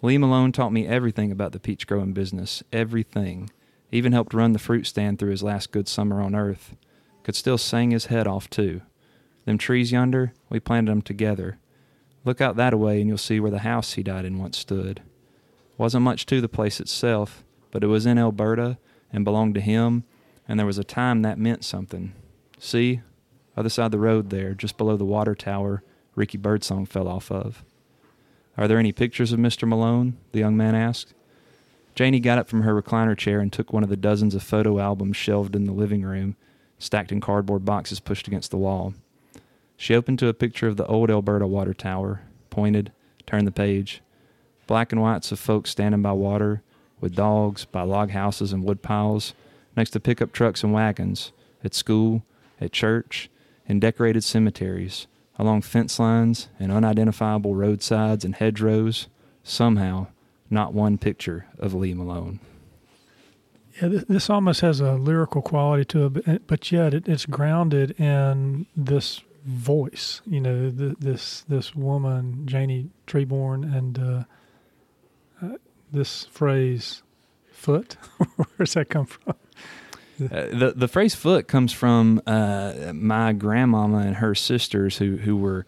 Lee 0.02 0.18
Malone 0.18 0.54
taught 0.54 0.72
me 0.72 0.88
everything 0.88 1.32
about 1.32 1.52
the 1.52 1.60
peach 1.60 1.86
growing 1.86 2.14
business. 2.14 2.64
Everything. 2.72 3.50
Even 3.92 4.14
helped 4.14 4.34
run 4.34 4.54
the 4.54 4.60
fruit 4.60 4.88
stand 4.88 5.20
through 5.20 5.32
his 5.32 5.44
last 5.44 5.72
good 5.72 5.90
summer 5.90 6.22
on 6.22 6.34
earth. 6.34 6.76
Could 7.24 7.36
still 7.36 7.58
sing 7.58 7.92
his 7.92 8.06
head 8.06 8.26
off, 8.26 8.50
too. 8.50 8.82
Them 9.44 9.58
trees 9.58 9.92
yonder, 9.92 10.34
we 10.50 10.62
planted 10.62 10.92
'em 10.92 11.02
together. 11.02 11.58
Look 12.24 12.40
out 12.40 12.56
that 12.56 12.74
away 12.74 13.02
and 13.02 13.10
you'll 13.10 13.18
see 13.18 13.40
where 13.40 13.52
the 13.52 13.60
house 13.60 13.94
he 13.94 14.04
died 14.04 14.26
in 14.26 14.38
once 14.38 14.58
stood. 14.58 15.02
Wasn't 15.82 16.04
much 16.04 16.28
to 16.28 16.40
the 16.40 16.48
place 16.48 16.80
itself, 16.80 17.44
but 17.72 17.84
it 17.84 17.88
was 17.88 18.06
in 18.06 18.20
Elberta 18.20 18.78
and 19.12 19.26
belonged 19.26 19.56
to 19.56 19.62
him, 19.62 20.04
and 20.48 20.60
there 20.60 20.68
was 20.68 20.78
a 20.78 20.84
time 20.84 21.24
that 21.24 21.40
meant 21.40 21.64
something. 21.64 22.14
See? 22.60 23.02
Other 23.58 23.68
side 23.68 23.86
of 23.86 23.92
the 23.92 23.98
road 23.98 24.30
there, 24.30 24.54
just 24.54 24.78
below 24.78 24.96
the 24.96 25.06
water 25.06 25.34
tower 25.34 25.82
Ricky 26.14 26.38
Birdsong 26.38 26.86
fell 26.86 27.08
off 27.08 27.32
of. 27.32 27.64
Are 28.60 28.68
there 28.68 28.78
any 28.78 28.92
pictures 28.92 29.34
of 29.34 29.40
Mr. 29.40 29.68
Malone? 29.68 30.18
the 30.34 30.38
young 30.38 30.56
man 30.56 30.76
asked. 30.76 31.16
Janie 31.96 32.20
got 32.20 32.38
up 32.38 32.48
from 32.48 32.62
her 32.62 32.80
recliner 32.80 33.18
chair 33.18 33.40
and 33.40 33.52
took 33.52 33.74
one 33.74 33.82
of 33.82 33.90
the 33.90 33.98
dozens 33.98 34.36
of 34.36 34.44
photo 34.44 34.78
albums 34.78 35.18
shelved 35.18 35.56
in 35.56 35.66
the 35.66 35.74
living 35.74 36.04
room, 36.04 36.36
stacked 36.78 37.12
in 37.12 37.20
cardboard 37.20 37.66
boxes 37.66 38.00
pushed 38.00 38.28
against 38.28 38.52
the 38.52 38.58
wall. 38.58 38.94
She 39.78 39.96
opened 39.96 40.20
to 40.20 40.28
a 40.28 40.36
picture 40.36 40.68
of 40.68 40.78
the 40.78 40.86
old 40.86 41.10
Elberta 41.10 41.48
water 41.48 41.74
tower, 41.74 42.22
pointed, 42.52 42.92
turned 43.26 43.48
the 43.48 43.52
page. 43.52 44.04
Black 44.72 44.94
and 44.94 45.02
whites 45.02 45.34
of 45.34 45.40
folks 45.42 45.70
standing 45.70 46.02
by 46.02 46.14
water, 46.14 46.62
with 47.02 47.14
dogs, 47.14 47.66
by 47.66 47.82
log 47.82 48.12
houses 48.12 48.54
and 48.54 48.64
wood 48.64 48.82
piles, 48.82 49.34
next 49.76 49.90
to 49.90 50.00
pickup 50.00 50.32
trucks 50.32 50.64
and 50.64 50.72
wagons, 50.72 51.34
at 51.62 51.74
school, 51.74 52.24
at 52.62 52.72
church, 52.72 53.30
in 53.66 53.82
decorated 53.82 54.24
cemeteries, 54.24 55.08
along 55.38 55.64
fence 55.64 56.00
lines 56.00 56.48
and 56.58 56.72
unidentifiable 56.72 57.54
roadsides 57.54 58.24
and 58.24 58.36
hedgerows. 58.36 59.08
Somehow, 59.44 60.08
not 60.50 60.74
one 60.74 60.98
picture 60.98 61.48
of 61.60 61.74
Lee 61.74 61.94
Malone. 61.94 62.40
Yeah, 63.82 63.90
this, 64.08 64.30
almost 64.30 64.62
has 64.62 64.80
a 64.80 64.94
lyrical 64.94 65.42
quality 65.42 65.84
to 65.84 66.06
it, 66.06 66.14
but, 66.14 66.48
but 66.48 66.72
yet 66.72 66.94
it's 66.94 67.26
grounded 67.26 67.92
in 68.00 68.68
this 68.74 69.20
voice. 69.44 70.22
You 70.26 70.40
know, 70.40 70.70
this 70.70 71.42
this 71.50 71.76
woman, 71.76 72.48
Janie 72.48 72.90
Treeborn, 73.06 73.66
and 73.66 74.00
uh, 74.00 74.24
uh, 75.42 75.56
this 75.92 76.26
phrase, 76.26 77.04
"foot." 77.52 77.98
Where 78.36 78.48
does 78.60 78.74
that 78.74 78.90
come 78.90 79.06
from? 79.06 79.36
Uh, 80.22 80.48
the 80.52 80.74
the 80.76 80.88
phrase 80.88 81.16
"foot" 81.16 81.48
comes 81.48 81.74
from 81.74 82.22
uh, 82.28 82.92
my 82.94 83.34
grandmama 83.34 84.00
and 84.00 84.18
her 84.18 84.36
sisters, 84.36 84.98
who 84.98 85.18
who 85.18 85.36
were 85.38 85.66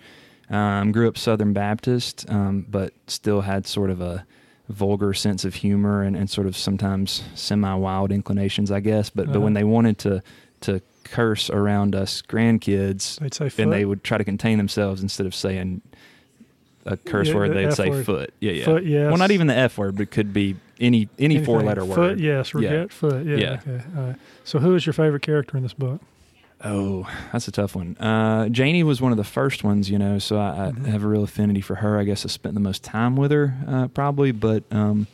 um, 0.49 0.91
grew 0.91 1.07
up 1.07 1.17
Southern 1.17 1.53
Baptist, 1.53 2.25
um, 2.29 2.65
but 2.69 2.93
still 3.07 3.41
had 3.41 3.65
sort 3.65 3.89
of 3.89 3.99
a 4.01 4.25
vulgar 4.69 5.13
sense 5.13 5.43
of 5.43 5.55
humor 5.55 6.03
and, 6.03 6.15
and 6.15 6.29
sort 6.29 6.47
of 6.47 6.55
sometimes 6.55 7.23
semi 7.35 7.73
wild 7.73 8.11
inclinations, 8.11 8.71
I 8.71 8.79
guess. 8.79 9.09
But 9.09 9.27
but 9.31 9.39
when 9.41 9.53
Uh-huh. 9.55 9.61
they 9.61 9.63
wanted 9.63 9.97
to 9.99 10.21
to 10.61 10.81
curse 11.03 11.49
around 11.49 11.95
us 11.95 12.21
grandkids, 12.21 13.19
They'd 13.19 13.33
say 13.33 13.49
foot. 13.49 13.63
and 13.63 13.73
they 13.73 13.83
would 13.85 14.03
try 14.03 14.17
to 14.17 14.23
contain 14.23 14.57
themselves 14.57 15.01
instead 15.01 15.25
of 15.25 15.33
saying 15.35 15.81
a 16.85 16.97
curse 16.97 17.29
Yeah, 17.29 17.35
word, 17.35 17.49
the 17.51 17.53
they'd 17.55 17.65
F 17.67 17.73
say 17.75 17.89
word. 17.89 18.05
foot. 18.05 18.33
Yeah, 18.39 18.51
yeah. 18.51 18.65
Foot, 18.65 18.85
yes. 18.85 19.07
Well, 19.09 19.17
not 19.17 19.31
even 19.31 19.47
the 19.47 19.55
F 19.55 19.77
word, 19.77 19.95
but 19.95 20.03
it 20.03 20.11
could 20.11 20.33
be 20.33 20.55
any 20.79 21.07
any 21.17 21.35
Anything. 21.35 21.45
four 21.45 21.61
letter 21.63 21.85
word. 21.85 21.95
Foot, 21.95 22.19
yes. 22.19 22.53
Regret 22.53 22.91
foot. 22.91 23.25
Yeah. 23.25 23.37
Yeah. 23.37 23.59
Okay. 23.67 23.81
All 23.97 24.03
right. 24.07 24.15
So, 24.43 24.59
who 24.59 24.75
is 24.75 24.85
your 24.85 24.93
favorite 24.93 25.21
character 25.21 25.55
in 25.57 25.63
this 25.63 25.73
book? 25.73 26.01
Oh, 26.65 27.05
that's 27.33 27.47
a 27.47 27.51
tough 27.51 27.75
one. 27.75 27.97
Uh, 27.97 28.47
Janie 28.47 28.83
was 28.83 29.01
one 29.01 29.11
of 29.11 29.17
the 29.17 29.23
first 29.25 29.65
ones, 29.65 29.89
you 29.89 29.99
know, 29.99 30.17
so 30.17 30.37
I, 30.39 30.71
Mhm. 30.73 30.87
I 30.87 30.89
have 30.91 31.03
a 31.03 31.07
real 31.07 31.23
affinity 31.23 31.59
for 31.59 31.75
her. 31.75 31.99
I 31.99 32.05
guess 32.05 32.25
I 32.25 32.29
spent 32.29 32.53
the 32.53 32.61
most 32.61 32.83
time 32.83 33.17
with 33.17 33.31
her, 33.31 33.53
uh, 33.67 33.87
probably. 33.89 34.31
But 34.31 34.63
um, 34.71 35.07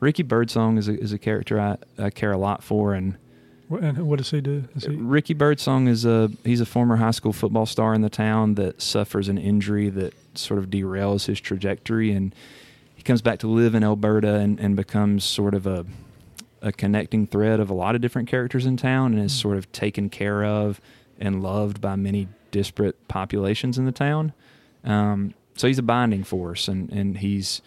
Ricky 0.00 0.24
Birdsong 0.24 0.76
is 0.76 0.88
a, 0.88 0.98
is 1.00 1.12
a 1.12 1.18
character 1.18 1.60
I, 1.60 1.76
I 1.98 2.10
care 2.10 2.32
a 2.32 2.38
lot 2.38 2.64
for, 2.64 2.94
and 2.94 3.14
And 3.70 4.08
what 4.08 4.18
does 4.18 4.30
he 4.32 4.40
do? 4.40 4.64
He, 4.80 4.88
Ricky 4.96 5.34
Birdsong 5.34 5.86
is 5.88 6.04
a 6.04 6.30
he's 6.44 6.60
a 6.60 6.66
former 6.66 6.96
high 6.96 7.12
school 7.12 7.32
football 7.32 7.66
star 7.66 7.94
in 7.94 8.00
the 8.00 8.10
town 8.10 8.54
that 8.54 8.82
suffers 8.82 9.28
an 9.28 9.38
injury 9.38 9.90
that 9.90 10.14
sort 10.38 10.58
of 10.58 10.70
derails 10.70 11.26
his 11.26 11.40
trajectory, 11.40 12.10
and 12.12 12.34
he 12.94 13.02
comes 13.02 13.22
back 13.22 13.38
to 13.40 13.48
live 13.48 13.74
in 13.74 13.82
Elberta 13.82 14.36
and, 14.40 14.58
and 14.60 14.76
becomes 14.76 15.24
sort 15.24 15.54
of 15.54 15.66
a 15.66 15.84
a 16.60 16.72
connecting 16.72 17.24
thread 17.24 17.60
of 17.60 17.70
a 17.70 17.74
lot 17.74 17.94
of 17.94 18.00
different 18.00 18.26
characters 18.28 18.66
in 18.66 18.76
town, 18.76 19.14
and 19.14 19.22
is 19.22 19.32
Mm. 19.32 19.40
sort 19.42 19.56
of 19.58 19.70
taken 19.70 20.10
care 20.10 20.44
of 20.44 20.80
and 21.20 21.40
loved 21.40 21.80
by 21.80 21.94
many 21.94 22.26
disparate 22.50 22.96
populations 23.06 23.78
in 23.78 23.84
the 23.84 23.92
town. 23.92 24.32
Um, 24.82 25.34
so 25.54 25.68
he's 25.68 25.78
a 25.78 25.82
binding 25.84 26.24
force, 26.24 26.66
and 26.66 26.90
and 26.90 27.18
he's 27.18 27.62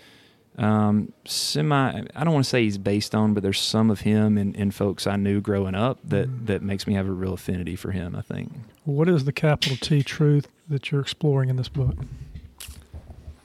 um, 0.58 1.14
semi. 1.24 2.04
I 2.14 2.24
don't 2.26 2.34
want 2.34 2.44
to 2.44 2.50
say 2.50 2.64
he's 2.64 2.78
based 2.78 3.16
on, 3.16 3.34
but 3.34 3.42
there's 3.44 3.60
some 3.60 3.90
of 3.90 4.02
him 4.02 4.38
in, 4.38 4.54
in 4.56 4.72
folks 4.72 5.08
I 5.08 5.16
knew 5.16 5.40
growing 5.40 5.76
up 5.76 6.00
that 6.04 6.28
Mhm. 6.30 6.46
that 6.48 6.62
makes 6.62 6.86
me 6.86 6.94
have 6.96 7.08
a 7.08 7.12
real 7.12 7.34
affinity 7.34 7.78
for 7.78 7.92
him. 7.92 8.14
I 8.16 8.22
think. 8.22 8.52
what 8.84 9.08
is 9.08 9.24
the 9.26 9.32
capital 9.32 9.78
T 9.78 10.04
truth 10.04 10.50
that 10.68 10.92
you're 10.92 11.00
exploring 11.02 11.50
in 11.50 11.56
this 11.56 11.70
book? 11.70 11.96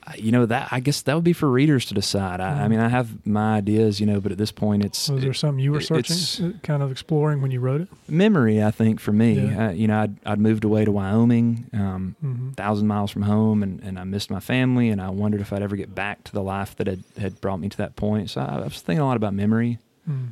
I- 0.06 0.16
You 0.18 0.30
know 0.30 0.46
that 0.46 0.68
I 0.70 0.78
guess 0.80 1.02
that 1.02 1.14
would 1.14 1.24
be 1.24 1.32
for 1.32 1.50
readers 1.50 1.84
to 1.86 1.94
decide. 1.94 2.40
I, 2.40 2.62
I 2.62 2.66
Mhm. 2.66 2.70
mean, 2.70 2.80
I 2.80 2.88
have 2.88 3.26
my 3.26 3.56
ideas, 3.56 3.98
you 3.98 4.06
know, 4.06 4.20
but 4.20 4.30
at 4.32 4.38
this 4.38 4.52
point, 4.52 4.84
it's 4.84 5.08
Was 5.08 5.20
there 5.22 5.34
something 5.34 5.58
you 5.62 5.72
were 5.72 5.80
searching, 5.80 6.46
uh, 6.46 6.52
kind 6.62 6.82
of 6.82 6.90
exploring 6.92 7.42
when 7.42 7.50
you 7.50 7.58
wrote 7.60 7.80
it? 7.80 7.88
memory. 8.08 8.62
I 8.62 8.70
think 8.70 9.00
for 9.00 9.12
me, 9.12 9.48
Yeah. 9.48 9.66
uh, 9.66 9.70
you 9.72 9.88
know, 9.88 9.98
I'd, 10.02 10.16
I'd 10.24 10.38
moved 10.38 10.62
away 10.64 10.84
to 10.84 10.92
Wyoming, 10.92 11.66
um, 11.72 12.14
hmm 12.20 12.50
thousand 12.52 12.86
miles 12.86 13.10
from 13.10 13.22
home, 13.22 13.62
and, 13.62 13.80
and 13.82 13.98
I 13.98 14.04
missed 14.04 14.30
my 14.30 14.40
family, 14.40 14.88
and 14.90 15.00
I 15.00 15.10
wondered 15.10 15.40
if 15.40 15.52
I'd 15.52 15.60
ever 15.62 15.76
get 15.76 15.94
back 15.94 16.22
to 16.24 16.32
the 16.32 16.42
life 16.42 16.74
that 16.76 16.86
had, 16.86 17.02
had 17.18 17.40
brought 17.40 17.58
me 17.60 17.68
to 17.68 17.76
that 17.78 17.96
point. 17.96 18.30
So 18.30 18.40
I, 18.40 18.60
I 18.60 18.64
was 18.64 18.80
thinking 18.80 19.00
a 19.02 19.06
lot 19.06 19.16
about 19.16 19.34
memory. 19.34 19.78
Mm. 20.08 20.28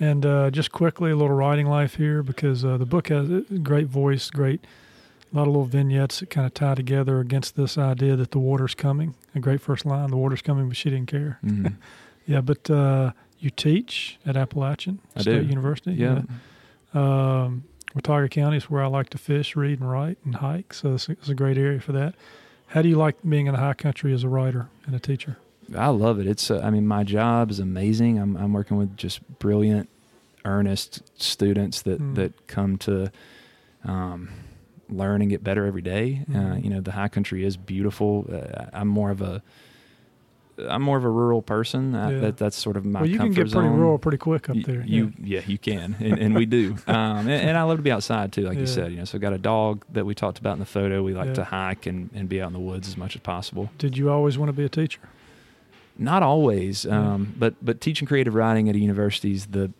And 0.00 0.24
uh, 0.26 0.50
just 0.50 0.72
quickly, 0.72 1.10
a 1.10 1.16
little 1.16 1.36
writing 1.36 1.66
life 1.66 1.94
here 1.96 2.22
because 2.22 2.64
uh, 2.64 2.76
the 2.78 2.86
book 2.86 3.08
has 3.08 3.30
a 3.30 3.42
great 3.62 3.86
voice, 3.86 4.30
great, 4.30 4.64
a 5.32 5.36
lot 5.36 5.42
of 5.42 5.48
little 5.48 5.64
vignettes 5.64 6.20
that 6.20 6.30
kind 6.30 6.46
of 6.46 6.54
tie 6.54 6.74
together 6.74 7.20
against 7.20 7.54
this 7.56 7.78
idea 7.78 8.16
that 8.16 8.30
the 8.32 8.38
water's 8.38 8.74
coming. 8.74 9.14
A 9.34 9.40
great 9.40 9.60
first 9.60 9.84
line: 9.86 10.10
"The 10.10 10.16
water's 10.16 10.42
coming, 10.42 10.68
but 10.68 10.76
she 10.76 10.90
didn't 10.90 11.06
care." 11.08 11.38
Mhm. 11.44 11.74
Yeah, 12.26 12.42
but 12.42 12.70
uh, 12.70 13.10
you 13.40 13.50
teach 13.50 14.18
at 14.24 14.36
Appalachian 14.36 15.00
I 15.16 15.22
State 15.22 15.42
do. 15.42 15.48
University. 15.48 15.92
yeah. 15.94 16.22
Um, 16.94 17.64
Watauga 17.94 18.28
County 18.28 18.58
is 18.58 18.70
where 18.70 18.82
I 18.84 18.86
like 18.86 19.10
to 19.10 19.18
fish, 19.18 19.56
read, 19.56 19.80
and 19.80 19.90
write, 19.90 20.18
and 20.24 20.36
hike. 20.36 20.72
So 20.72 20.94
it's, 20.94 21.08
it's 21.08 21.28
a 21.28 21.34
great 21.34 21.58
area 21.58 21.80
for 21.80 21.90
that. 21.92 22.14
How 22.68 22.82
do 22.82 22.88
you 22.88 22.96
like 22.96 23.16
being 23.28 23.46
in 23.46 23.54
the 23.54 23.58
high 23.60 23.74
country 23.74 24.12
as 24.12 24.22
a 24.22 24.28
writer 24.28 24.68
and 24.86 24.94
a 24.94 25.00
teacher? 25.00 25.38
I 25.76 25.88
love 25.88 26.20
it. 26.20 26.28
It's, 26.28 26.50
uh, 26.52 26.60
I 26.62 26.70
mean, 26.70 26.86
my 26.86 27.02
job 27.02 27.50
is 27.50 27.58
amazing. 27.58 28.18
I'm, 28.18 28.36
I'm 28.36 28.52
working 28.52 28.76
with 28.76 28.96
just 28.96 29.20
brilliant, 29.40 29.88
earnest 30.44 31.02
students 31.20 31.82
that, 31.82 32.00
Mm. 32.00 32.14
that 32.14 32.46
come 32.46 32.76
to 32.78 33.10
um, 33.84 34.28
learn 34.90 35.20
and 35.22 35.30
get 35.30 35.42
better 35.44 35.66
every 35.66 35.82
day. 35.82 36.24
Uh, 36.28 36.36
Mhm. 36.38 36.64
you 36.64 36.70
know, 36.70 36.80
the 36.80 36.92
high 36.92 37.08
country 37.08 37.44
is 37.44 37.56
beautiful. 37.56 38.26
Uh, 38.32 38.66
I'm 38.72 38.88
more 38.88 39.10
of 39.10 39.20
a, 39.22 39.42
I'm 40.68 40.82
more 40.82 40.98
of 40.98 41.04
a 41.04 41.08
rural 41.08 41.40
person. 41.40 41.94
I, 41.94 42.12
Yeah. 42.12 42.18
that, 42.20 42.36
that's 42.36 42.56
sort 42.56 42.76
of 42.76 42.84
my 42.84 43.00
well, 43.00 43.08
you 43.08 43.18
can 43.18 43.32
get 43.32 43.50
pretty 43.50 43.66
rural 43.68 43.96
pretty 43.98 44.18
quick 44.18 44.50
up 44.50 44.56
there. 44.66 44.82
You, 44.86 45.12
yeah, 45.22 45.40
you 45.46 45.56
can, 45.56 45.96
and, 46.00 46.18
and 46.18 46.34
we 46.34 46.44
do. 46.44 46.76
Um, 46.86 47.28
and, 47.28 47.30
and 47.30 47.56
I 47.56 47.62
love 47.62 47.78
to 47.78 47.82
be 47.82 47.90
outside 47.90 48.30
too, 48.32 48.42
like 48.42 48.54
Yeah. 48.56 48.60
you 48.60 48.66
said. 48.66 48.90
You 48.92 48.98
know, 48.98 49.04
so 49.06 49.18
got 49.18 49.32
a 49.32 49.38
dog 49.38 49.84
that 49.92 50.04
we 50.04 50.14
talked 50.14 50.38
about 50.38 50.52
in 50.54 50.58
the 50.58 50.66
photo. 50.66 51.02
We 51.02 51.14
like 51.14 51.28
Yeah. 51.28 51.34
to 51.34 51.44
hike 51.44 51.86
and, 51.86 52.10
and 52.14 52.28
be 52.28 52.42
out 52.42 52.48
in 52.48 52.52
the 52.52 52.58
woods 52.60 52.88
as 52.88 52.96
much 52.98 53.14
as 53.16 53.22
possible. 53.22 53.70
Did 53.78 53.96
you 53.96 54.10
always 54.10 54.36
want 54.36 54.50
to 54.50 54.52
be 54.52 54.64
a 54.64 54.68
teacher? 54.68 55.00
Not 55.98 56.22
always, 56.22 56.84
Yeah. 56.84 57.14
um, 57.14 57.34
but 57.38 57.54
but 57.62 57.80
teaching 57.80 58.06
creative 58.06 58.34
writing 58.34 58.68
at 58.68 58.74
a 58.74 58.78
university 58.78 59.32
is 59.32 59.46
the 59.46 59.70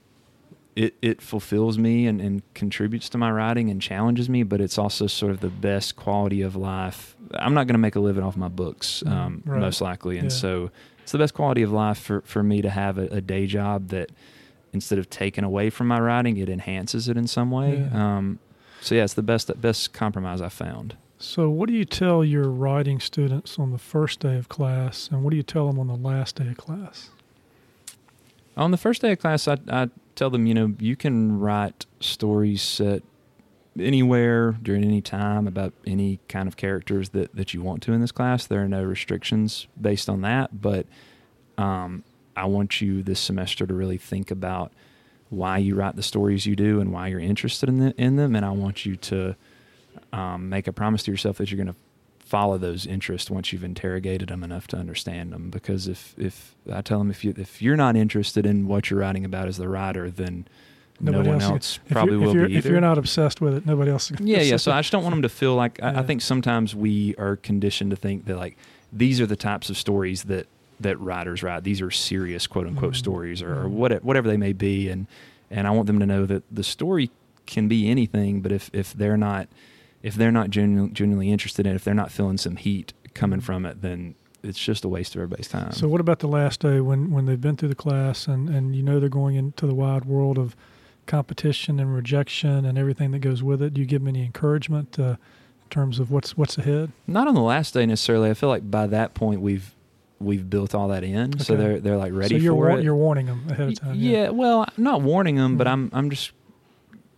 it 0.76 0.94
it 1.02 1.20
fulfills 1.20 1.78
me 1.78 2.06
and, 2.06 2.20
and 2.20 2.42
contributes 2.54 3.08
to 3.10 3.18
my 3.18 3.30
writing 3.30 3.70
and 3.70 3.80
challenges 3.82 4.28
me. 4.28 4.42
But 4.42 4.60
it's 4.60 4.78
also 4.78 5.06
sort 5.06 5.32
of 5.32 5.40
the 5.40 5.48
best 5.48 5.96
quality 5.96 6.42
of 6.42 6.54
life. 6.56 7.16
I'm 7.34 7.54
not 7.54 7.66
going 7.66 7.74
to 7.74 7.78
make 7.78 7.96
a 7.96 8.00
living 8.00 8.22
off 8.24 8.36
my 8.36 8.48
books, 8.48 9.02
Mm, 9.06 9.10
um, 9.12 9.42
right. 9.46 9.60
most 9.60 9.80
likely, 9.80 10.16
and 10.18 10.30
Yeah. 10.30 10.36
so 10.36 10.70
it's 11.02 11.12
the 11.12 11.18
best 11.18 11.34
quality 11.34 11.62
of 11.62 11.72
life 11.72 11.98
for 11.98 12.20
for 12.22 12.42
me 12.42 12.62
to 12.62 12.70
have 12.70 12.98
a, 12.98 13.06
a 13.08 13.20
day 13.20 13.46
job 13.46 13.88
that 13.88 14.10
instead 14.72 14.98
of 14.98 15.10
taking 15.10 15.42
away 15.44 15.68
from 15.70 15.88
my 15.88 15.98
writing, 15.98 16.36
it 16.36 16.48
enhances 16.48 17.08
it 17.08 17.16
in 17.16 17.26
some 17.26 17.50
way. 17.50 17.88
Yeah. 17.92 18.16
Um, 18.18 18.38
so 18.80 18.94
yeah, 18.94 19.04
it's 19.04 19.14
the 19.14 19.22
best 19.22 19.50
best 19.60 19.92
compromise 19.92 20.40
I 20.40 20.48
found. 20.48 20.96
So, 21.22 21.50
what 21.50 21.68
do 21.68 21.74
you 21.74 21.84
tell 21.84 22.24
your 22.24 22.48
writing 22.48 22.98
students 22.98 23.58
on 23.58 23.72
the 23.72 23.78
first 23.78 24.20
day 24.20 24.38
of 24.38 24.48
class, 24.48 25.08
and 25.12 25.22
what 25.22 25.32
do 25.32 25.36
you 25.36 25.42
tell 25.42 25.66
them 25.66 25.78
on 25.78 25.86
the 25.88 25.94
last 25.96 26.36
day 26.36 26.48
of 26.48 26.56
class? 26.56 27.10
On 28.56 28.70
the 28.70 28.76
first 28.78 29.02
day 29.02 29.12
of 29.12 29.18
class, 29.18 29.46
I, 29.46 29.58
I 29.68 29.88
tell 30.14 30.30
them, 30.30 30.46
you 30.46 30.54
know, 30.54 30.74
you 30.78 30.96
can 30.96 31.38
write 31.38 31.86
stories 32.00 32.62
set 32.62 33.02
anywhere 33.78 34.52
during 34.62 34.84
any 34.84 35.00
time 35.00 35.46
about 35.46 35.72
any 35.86 36.18
kind 36.28 36.48
of 36.48 36.56
characters 36.56 37.10
that, 37.10 37.34
that 37.34 37.54
you 37.54 37.62
want 37.62 37.82
to 37.84 37.92
in 37.92 38.00
this 38.00 38.12
class. 38.12 38.46
There 38.46 38.62
are 38.62 38.68
no 38.68 38.82
restrictions 38.82 39.66
based 39.80 40.08
on 40.08 40.22
that, 40.22 40.60
but 40.60 40.86
um, 41.56 42.04
I 42.36 42.46
want 42.46 42.80
you 42.80 43.02
this 43.02 43.20
semester 43.20 43.66
to 43.66 43.74
really 43.74 43.98
think 43.98 44.30
about 44.30 44.72
why 45.28 45.58
you 45.58 45.76
write 45.76 45.96
the 45.96 46.02
stories 46.02 46.46
you 46.46 46.56
do 46.56 46.80
and 46.80 46.92
why 46.92 47.08
you're 47.08 47.20
interested 47.20 47.68
in, 47.68 47.78
the, 47.78 47.94
in 47.96 48.16
them. 48.16 48.34
And 48.34 48.44
I 48.44 48.50
want 48.50 48.84
you 48.84 48.96
to 48.96 49.36
um, 50.12 50.48
make 50.48 50.66
a 50.66 50.72
promise 50.72 51.04
to 51.04 51.10
yourself 51.10 51.38
that 51.38 51.50
you're 51.50 51.62
going 51.62 51.74
to 51.74 51.80
follow 52.30 52.56
those 52.58 52.86
interests 52.86 53.28
once 53.28 53.52
you've 53.52 53.64
interrogated 53.64 54.28
them 54.28 54.44
enough 54.44 54.66
to 54.68 54.76
understand 54.76 55.32
them. 55.32 55.50
Because 55.50 55.88
if 55.88 56.14
if 56.16 56.54
I 56.72 56.80
tell 56.80 56.98
them 56.98 57.10
if 57.10 57.24
you 57.24 57.34
if 57.36 57.60
you're 57.60 57.76
not 57.76 57.96
interested 57.96 58.46
in 58.46 58.68
what 58.68 58.88
you're 58.88 59.00
writing 59.00 59.24
about 59.24 59.48
as 59.48 59.56
the 59.56 59.68
writer, 59.68 60.10
then 60.10 60.46
Nobody 61.02 61.24
no 61.24 61.30
one 61.36 61.42
else- 61.42 61.50
else 61.50 61.78
probably 61.90 62.16
will 62.18 62.34
be 62.46 62.56
If 62.56 62.66
you're 62.66 62.80
not 62.80 62.98
obsessed 62.98 63.40
with 63.40 63.54
it, 63.54 63.64
nobody 63.66 63.90
else. 63.90 64.12
yeah, 64.20 64.42
yeah. 64.42 64.58
So 64.58 64.70
I 64.70 64.80
just 64.80 64.92
don't 64.92 65.02
want 65.02 65.14
them 65.14 65.22
to 65.22 65.28
feel 65.30 65.54
like 65.56 65.82
I, 65.82 65.92
Yeah. 65.92 66.00
I 66.00 66.02
think 66.02 66.20
sometimes 66.22 66.74
we 66.76 67.14
are 67.16 67.36
conditioned 67.36 67.90
to 67.90 67.96
think 67.96 68.26
that 68.26 68.36
like 68.36 68.56
these 68.92 69.20
are 69.20 69.26
the 69.26 69.36
types 69.36 69.68
of 69.70 69.76
stories 69.76 70.24
that 70.24 70.46
that 70.78 70.98
writers 71.00 71.42
write. 71.42 71.64
These 71.64 71.80
are 71.82 71.90
serious 71.90 72.46
quote 72.46 72.66
unquote 72.66 72.92
Mhm. 72.92 72.96
stories 72.96 73.42
or, 73.42 73.52
or 73.52 73.64
Mhm. 73.64 73.70
what, 73.70 74.04
whatever 74.04 74.28
they 74.28 74.36
may 74.36 74.52
be, 74.52 74.88
and 74.88 75.06
and 75.50 75.66
I 75.66 75.70
want 75.72 75.86
them 75.88 75.98
to 75.98 76.06
know 76.06 76.26
that 76.26 76.42
the 76.50 76.62
story 76.62 77.10
can 77.46 77.66
be 77.66 77.88
anything, 77.90 78.40
but 78.40 78.52
if 78.52 78.70
if 78.72 78.92
they're 78.94 79.16
not 79.16 79.48
if 80.02 80.14
they're 80.14 80.32
not 80.32 80.50
genu- 80.50 80.90
genuinely 80.90 81.30
interested 81.30 81.66
in 81.66 81.72
it, 81.72 81.76
if 81.76 81.84
they're 81.84 81.94
not 81.94 82.10
feeling 82.10 82.38
some 82.38 82.56
heat 82.56 82.92
coming 83.14 83.40
from 83.40 83.66
it, 83.66 83.82
then 83.82 84.14
it's 84.42 84.58
just 84.58 84.84
a 84.84 84.88
waste 84.88 85.14
of 85.14 85.20
everybody's 85.20 85.48
time. 85.48 85.72
So, 85.72 85.86
what 85.88 86.00
about 86.00 86.20
the 86.20 86.28
last 86.28 86.60
day 86.60 86.80
when, 86.80 87.10
when 87.10 87.26
they've 87.26 87.40
been 87.40 87.56
through 87.56 87.68
the 87.68 87.74
class 87.74 88.26
and, 88.26 88.48
and 88.48 88.74
you 88.74 88.82
know 88.82 88.98
they're 89.00 89.08
going 89.10 89.36
into 89.36 89.66
the 89.66 89.74
wide 89.74 90.04
world 90.06 90.38
of 90.38 90.56
competition 91.06 91.80
and 91.80 91.94
rejection 91.94 92.64
and 92.64 92.78
everything 92.78 93.10
that 93.12 93.18
goes 93.20 93.42
with 93.42 93.62
it? 93.62 93.74
Do 93.74 93.80
you 93.80 93.86
give 93.86 94.00
them 94.02 94.08
any 94.08 94.24
encouragement 94.24 94.98
uh, 94.98 95.02
in 95.64 95.68
terms 95.70 95.98
of 95.98 96.10
what's 96.10 96.36
what's 96.36 96.56
ahead? 96.58 96.92
not 97.06 97.28
on 97.28 97.34
the 97.34 97.40
last 97.42 97.74
day 97.74 97.84
necessarily. 97.86 98.30
I 98.30 98.34
feel 98.34 98.48
like 98.48 98.70
by 98.70 98.86
that 98.86 99.14
point 99.14 99.40
we've 99.40 99.74
we've 100.20 100.48
built 100.48 100.74
all 100.74 100.88
that 100.88 101.02
in, 101.04 101.38
so 101.38 101.56
they're 101.56 101.80
they're 101.80 101.96
like 101.96 102.12
ready 102.12 102.36
so 102.38 102.42
you're 102.42 102.54
for 102.54 102.68
wa- 102.70 102.76
it. 102.76 102.84
you're 102.84 102.94
warning 102.96 103.26
them 103.26 103.44
ahead 103.50 103.68
of 103.68 103.80
time. 103.80 103.94
Yeah, 103.96 104.30
well, 104.30 104.62
I'm 104.76 104.82
not 104.84 105.02
warning 105.02 105.36
them, 105.36 105.56
but 105.56 105.66
Mhm. 105.66 105.70
I'm 105.72 105.90
I'm 105.92 106.10
just 106.10 106.32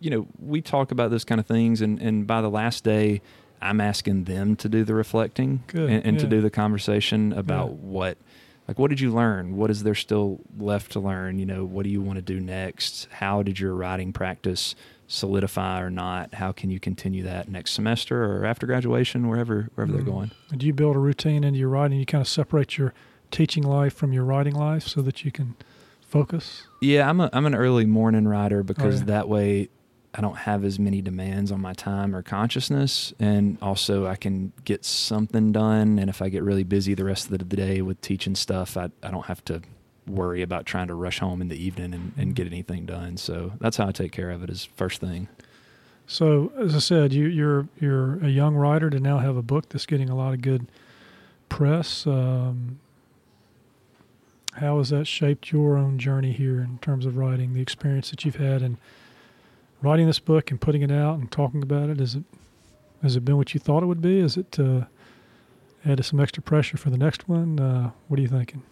you 0.02 0.10
know, 0.10 0.26
we 0.38 0.60
talk 0.60 0.90
about 0.90 1.10
those 1.10 1.24
kind 1.24 1.38
of 1.40 1.46
things 1.46 1.80
and 1.80 2.00
and 2.00 2.26
by 2.26 2.40
the 2.42 2.50
last 2.50 2.84
day 2.84 3.22
I'm 3.60 3.80
asking 3.80 4.24
them 4.24 4.56
to 4.56 4.68
do 4.68 4.82
the 4.84 4.94
reflecting 4.94 5.62
Good, 5.68 5.88
and, 5.88 6.04
and 6.04 6.18
to 6.18 6.26
do 6.26 6.40
the 6.40 6.50
conversation 6.50 7.32
about 7.32 7.68
Yeah. 7.70 7.76
what 7.76 8.18
like 8.68 8.78
what 8.78 8.90
did 8.90 9.00
you 9.00 9.12
learn? 9.12 9.56
What 9.56 9.70
is 9.70 9.82
there 9.82 9.94
still 9.94 10.40
left 10.58 10.92
to 10.92 11.00
learn? 11.00 11.38
You 11.38 11.46
know, 11.46 11.64
what 11.64 11.82
do 11.84 11.90
you 11.90 12.00
want 12.00 12.16
to 12.16 12.22
do 12.22 12.40
next? 12.40 13.08
How 13.10 13.42
did 13.42 13.58
your 13.60 13.74
writing 13.74 14.12
practice 14.12 14.74
solidify 15.06 15.80
or 15.80 15.90
not? 15.90 16.34
How 16.34 16.52
can 16.52 16.70
you 16.70 16.80
continue 16.80 17.22
that 17.24 17.48
next 17.48 17.72
semester 17.72 18.24
or 18.24 18.44
after 18.46 18.66
graduation, 18.66 19.28
wherever 19.28 19.68
wherever 19.74 19.92
Mm. 19.92 19.96
they're 19.96 20.04
going? 20.14 20.30
Do 20.56 20.66
you 20.66 20.72
build 20.72 20.96
a 20.96 20.98
routine 20.98 21.44
into 21.44 21.58
your 21.58 21.68
writing? 21.68 21.98
You 21.98 22.06
kind 22.06 22.22
of 22.22 22.28
separate 22.28 22.78
your 22.78 22.94
teaching 23.30 23.62
life 23.64 23.94
from 23.94 24.12
your 24.12 24.24
writing 24.24 24.54
life 24.54 24.86
so 24.86 25.02
that 25.02 25.24
you 25.24 25.30
can 25.30 25.54
focus. 26.00 26.66
Yeah, 26.80 27.08
I'm 27.08 27.20
a 27.20 27.30
I'm 27.32 27.46
an 27.46 27.54
early 27.54 27.86
morning 27.86 28.26
writer 28.26 28.62
because 28.62 29.00
yeah. 29.00 29.06
that 29.06 29.28
way 29.28 29.68
I 30.14 30.20
don't 30.20 30.37
have 30.37 30.64
as 30.64 30.79
many 30.79 31.01
demands 31.01 31.51
on 31.51 31.61
my 31.61 31.72
time 31.72 32.14
or 32.14 32.22
consciousness, 32.22 33.14
and 33.18 33.57
also 33.62 34.07
I 34.07 34.16
can 34.16 34.53
get 34.64 34.85
something 34.85 35.53
done. 35.53 35.98
And 35.98 36.11
if 36.11 36.20
I 36.20 36.29
get 36.29 36.42
really 36.42 36.64
busy 36.64 36.94
the 36.94 37.05
rest 37.05 37.31
of 37.31 37.38
the 37.38 37.44
day 37.44 37.81
with 37.81 38.01
teaching 38.01 38.35
stuff, 38.35 38.77
I 38.77 38.90
I 39.03 39.11
don't 39.11 39.27
have 39.27 39.44
to 39.46 39.62
worry 40.07 40.42
about 40.42 40.66
trying 40.66 40.88
to 40.88 40.94
rush 40.94 41.20
home 41.20 41.40
in 41.40 41.48
the 41.48 41.57
evening 41.57 41.94
and, 41.94 42.12
and 42.16 42.35
get 42.35 42.46
anything 42.46 42.85
done. 42.85 43.16
So 43.16 43.53
that's 43.61 43.77
how 43.77 43.87
I 43.87 43.92
take 43.92 44.12
care 44.12 44.31
of 44.31 44.42
it. 44.42 44.51
Is 44.51 44.64
first 44.77 45.01
thing. 45.01 45.29
So, 46.07 46.53
as 46.59 46.75
I 46.75 46.81
said, 46.81 47.12
you, 47.12 47.27
you're 47.27 47.68
you're 47.81 48.18
a 48.18 48.29
young 48.29 48.55
writer 48.55 48.90
to 48.90 49.01
now 49.01 49.18
have 49.18 49.37
a 49.37 49.42
book 49.42 49.68
that's 49.70 49.87
getting 49.87 50.11
a 50.11 50.16
lot 50.16 50.35
of 50.35 50.42
good 50.42 50.66
press. 51.48 52.07
Um, 52.07 52.81
how 54.55 54.79
has 54.79 54.90
that 54.90 55.07
shaped 55.07 55.53
your 55.53 55.79
own 55.79 55.98
journey 55.98 56.33
here 56.33 56.61
in 56.61 56.79
terms 56.83 57.07
of 57.07 57.16
writing? 57.16 57.55
The 57.55 57.62
experience 57.62 58.11
that 58.11 58.25
you've 58.25 58.37
had 58.37 58.61
and 58.61 58.77
writing 59.83 60.07
this 60.07 60.18
book 60.18 60.51
and 60.51 60.61
putting 60.61 60.83
it 60.83 60.90
out 60.90 61.18
and 61.18 61.31
talking 61.31 61.62
about 61.62 61.90
it? 61.90 62.01
Is 62.01 62.14
it 62.14 62.25
has 63.03 63.16
it 63.16 63.25
been 63.25 63.37
what 63.37 63.53
you 63.55 63.61
thought 63.61 63.83
it 63.83 63.87
would 63.87 64.01
be? 64.03 64.18
Is 64.18 64.37
it 64.37 64.59
uh, 64.59 64.83
added 65.85 66.05
some 66.05 66.21
extra 66.21 66.42
pressure 66.42 66.77
for 66.77 66.90
the 66.90 66.97
next 66.99 67.29
one? 67.29 67.59
Uh, 67.59 67.90
what 68.09 68.18
are 68.18 68.23
you 68.23 68.29
thinking? 68.29 68.62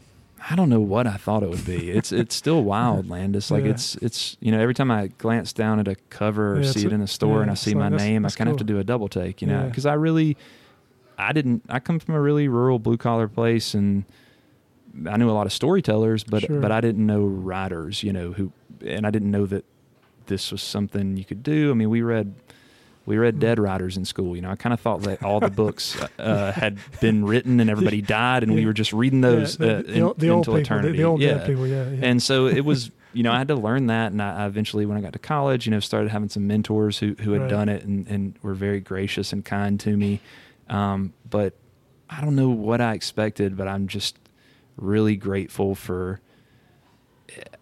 I 0.49 0.57
don't 0.57 0.71
know 0.71 0.81
what 0.81 1.07
I 1.07 1.17
thought 1.17 1.43
it 1.43 1.51
would 1.51 1.67
be. 1.67 1.91
It's 1.91 2.13
it's 2.23 2.35
still 2.35 2.63
wild, 2.65 3.09
Landis. 3.11 3.51
Like 3.51 3.65
Yeah. 3.65 3.71
it's 3.73 3.97
it's 3.97 4.37
you 4.41 4.51
know 4.53 4.61
every 4.61 4.75
time 4.75 4.91
I 4.91 5.09
glance 5.09 5.53
down 5.53 5.79
at 5.81 5.89
a 5.89 5.97
cover 6.11 6.55
or 6.57 6.61
Yeah, 6.63 6.71
see 6.71 6.87
it 6.87 6.93
in 6.93 7.01
a 7.03 7.07
store 7.07 7.37
yeah, 7.39 7.43
and 7.43 7.51
I 7.51 7.55
see 7.55 7.71
like 7.73 7.79
my 7.81 7.91
that's- 7.91 8.09
name, 8.09 8.25
I 8.25 8.31
kind 8.31 8.49
of 8.49 8.53
have 8.55 8.59
to 8.67 8.73
do 8.73 8.79
a 8.79 8.85
double 8.85 9.09
take, 9.09 9.43
you 9.43 9.49
know, 9.49 9.65
because 9.67 9.85
I 9.87 9.95
really, 9.95 10.37
I 11.19 11.33
didn't. 11.33 11.65
I 11.69 11.79
come 11.81 11.99
from 11.99 12.15
a 12.15 12.21
really 12.21 12.49
rural 12.49 12.79
blue 12.79 12.97
collar 12.97 13.29
place 13.29 13.75
and. 13.75 14.05
I 15.09 15.17
knew 15.19 15.31
a 15.31 15.33
lot 15.33 15.47
of 15.47 15.53
storytellers, 15.53 16.25
but 16.25 16.43
Sure. 16.43 16.59
but 16.61 16.73
I 16.73 16.81
didn't 16.81 17.07
know 17.07 17.25
writers, 17.25 18.03
you 18.03 18.13
know, 18.13 18.33
who 18.33 18.51
and 18.85 19.07
I 19.07 19.13
didn't 19.13 19.31
know 19.31 19.47
that 19.47 19.65
this 20.31 20.51
was 20.51 20.63
something 20.63 21.19
you 21.19 21.25
could 21.27 21.43
do. 21.43 21.71
I 21.71 21.75
mean, 21.75 21.91
we 21.91 22.01
read 22.01 22.33
we 23.07 23.19
read 23.19 23.39
dead 23.41 23.59
writers 23.59 23.97
in 23.97 24.05
school. 24.05 24.37
You 24.37 24.43
know, 24.43 24.51
I 24.51 24.57
kind 24.57 24.73
of 24.73 24.81
thought 24.81 25.03
that 25.03 25.23
all 25.23 25.41
the 25.41 25.51
books 25.51 26.01
uh, 26.19 26.53
had 26.53 26.79
been 27.01 27.25
written 27.25 27.59
and 27.61 27.69
everybody 27.69 28.01
died, 28.01 28.43
and 28.45 28.55
we 28.55 28.65
were 28.67 28.73
just 28.73 28.93
reading 28.93 29.21
those 29.21 29.59
Yeah, 29.61 29.67
uh, 29.67 29.77
the, 29.79 29.83
the, 29.83 29.93
in- 29.95 30.03
old- 30.03 30.19
the 30.19 30.27
until 30.29 30.41
people, 30.41 30.57
eternity. 30.57 30.99
the 30.99 31.05
old 31.05 31.21
yeah. 31.21 31.35
dead 31.35 31.47
people. 31.47 31.67
Yeah, 31.67 31.91
yeah. 31.91 31.99
And 32.07 32.23
so 32.23 32.47
it 32.47 32.61
was, 32.65 32.91
you 33.13 33.23
know, 33.23 33.33
I 33.33 33.39
had 33.39 33.49
to 33.49 33.57
learn 33.57 33.87
that, 33.89 34.13
and 34.13 34.23
I, 34.23 34.45
I 34.45 34.47
eventually, 34.47 34.87
when 34.87 34.97
I 34.97 35.01
got 35.01 35.13
to 35.15 35.19
college, 35.19 35.67
you 35.67 35.71
know, 35.73 35.81
started 35.81 36.11
having 36.11 36.29
some 36.29 36.47
mentors 36.47 36.99
who 36.99 37.15
who 37.21 37.33
had 37.33 37.43
Right. 37.43 37.51
done 37.51 37.69
it 37.69 37.85
and 37.85 38.07
and 38.07 38.35
were 38.43 38.55
very 38.55 38.81
gracious 38.81 39.33
and 39.33 39.45
kind 39.45 39.81
to 39.81 39.97
me. 39.97 40.21
Um, 40.69 41.13
but 41.29 41.55
I 42.09 42.21
don't 42.21 42.37
know 42.37 42.51
what 42.51 42.81
I 42.81 42.95
expected, 42.95 43.57
but 43.57 43.67
I'm 43.67 43.89
just 43.89 44.17
really 44.77 45.17
grateful 45.17 45.75
for. 45.75 46.21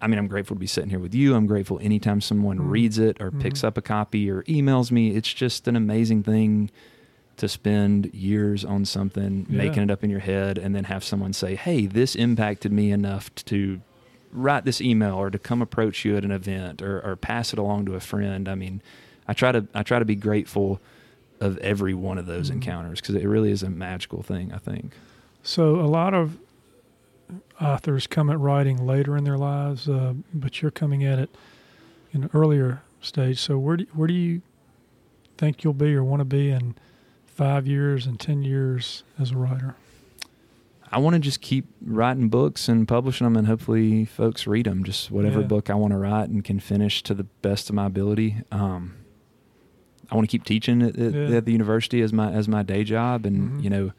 I 0.00 0.06
mean, 0.06 0.18
I'm 0.18 0.26
grateful 0.28 0.56
to 0.56 0.60
be 0.60 0.66
sitting 0.66 0.90
here 0.90 0.98
with 0.98 1.14
you. 1.14 1.34
I'm 1.34 1.46
grateful 1.46 1.78
anytime 1.82 2.20
someone 2.20 2.58
Mhm. 2.58 2.70
reads 2.70 2.98
it 2.98 3.20
or 3.20 3.30
picks 3.30 3.60
Mhm. 3.60 3.68
up 3.68 3.78
a 3.78 3.82
copy 3.82 4.30
or 4.30 4.42
emails 4.44 4.90
me. 4.90 5.10
It's 5.10 5.32
just 5.32 5.66
an 5.68 5.76
amazing 5.76 6.22
thing 6.22 6.70
to 7.36 7.48
spend 7.48 8.10
years 8.12 8.64
on 8.64 8.84
something, 8.84 9.46
Yeah. 9.48 9.56
making 9.56 9.82
it 9.84 9.90
up 9.90 10.02
in 10.02 10.10
your 10.10 10.20
head, 10.20 10.58
and 10.58 10.74
then 10.74 10.84
have 10.84 11.04
someone 11.04 11.32
say, 11.32 11.54
"Hey, 11.54 11.86
this 11.86 12.14
impacted 12.16 12.72
me 12.72 12.90
enough 12.90 13.32
to 13.46 13.80
write 14.32 14.64
this 14.64 14.80
email 14.80 15.14
or 15.14 15.30
to 15.30 15.38
come 15.38 15.62
approach 15.62 16.04
you 16.04 16.16
at 16.16 16.24
an 16.24 16.30
event 16.32 16.82
or, 16.82 17.00
or 17.00 17.14
pass 17.16 17.52
it 17.52 17.58
along 17.58 17.86
to 17.86 17.94
a 17.94 18.00
friend." 18.00 18.48
I 18.48 18.54
mean, 18.56 18.82
I 19.28 19.32
try 19.34 19.52
to 19.52 19.66
I 19.74 19.82
try 19.82 19.98
to 19.98 20.04
be 20.04 20.16
grateful 20.16 20.80
of 21.40 21.56
every 21.58 21.94
one 21.94 22.18
of 22.18 22.26
those 22.26 22.50
Mhm. 22.50 22.54
encounters 22.54 23.00
because 23.00 23.14
it 23.14 23.24
really 23.26 23.52
is 23.52 23.62
a 23.62 23.70
magical 23.70 24.22
thing. 24.22 24.50
I 24.52 24.58
think. 24.58 24.92
So 25.42 25.76
a 25.80 25.86
lot 25.86 26.14
of 26.14 26.36
authors 27.60 28.06
come 28.06 28.30
at 28.30 28.38
writing 28.38 28.86
later 28.86 29.16
in 29.16 29.24
their 29.24 29.38
lives, 29.38 29.88
uh, 29.88 30.14
but 30.32 30.62
you're 30.62 30.70
coming 30.70 31.04
at 31.04 31.18
it 31.18 31.30
in 32.12 32.24
an 32.24 32.30
earlier 32.34 32.82
stage. 33.00 33.38
So 33.38 33.58
where 33.58 33.76
do 33.76 33.86
where 33.94 34.08
do 34.08 34.14
you 34.14 34.42
think 35.36 35.62
you'll 35.64 35.72
be 35.74 35.94
or 35.94 36.02
want 36.04 36.20
to 36.20 36.24
be 36.24 36.50
in 36.50 36.74
five 37.26 37.66
years 37.66 38.06
and 38.06 38.18
ten 38.18 38.42
years 38.42 39.02
as 39.18 39.30
a 39.32 39.36
writer? 39.36 39.76
I 40.90 40.98
want 40.98 41.14
to 41.14 41.20
just 41.20 41.42
keep 41.42 41.66
writing 41.84 42.30
books 42.30 42.66
and 42.66 42.88
publishing 42.88 43.26
them, 43.26 43.36
and 43.36 43.46
hopefully, 43.46 44.06
folks 44.06 44.46
read 44.46 44.64
them. 44.64 44.84
Just 44.84 45.10
whatever 45.10 45.40
Yeah. 45.42 45.46
book 45.46 45.68
I 45.68 45.74
want 45.74 45.92
to 45.92 45.98
write 45.98 46.30
and 46.30 46.42
can 46.42 46.60
finish 46.60 47.02
to 47.02 47.12
the 47.14 47.24
best 47.42 47.68
of 47.68 47.74
my 47.74 47.84
ability. 47.86 48.36
Um, 48.50 48.94
I 50.10 50.14
want 50.14 50.26
to 50.26 50.30
keep 50.32 50.44
teaching 50.44 50.80
at, 50.80 50.96
at, 50.98 51.12
Yeah. 51.12 51.36
at 51.36 51.44
the 51.44 51.52
university 51.52 52.00
as 52.00 52.12
my 52.14 52.32
as 52.32 52.48
my 52.48 52.62
day 52.62 52.84
job, 52.84 53.26
and 53.26 53.50
Mhm. 53.60 53.62
you 53.64 53.68
know, 53.68 53.92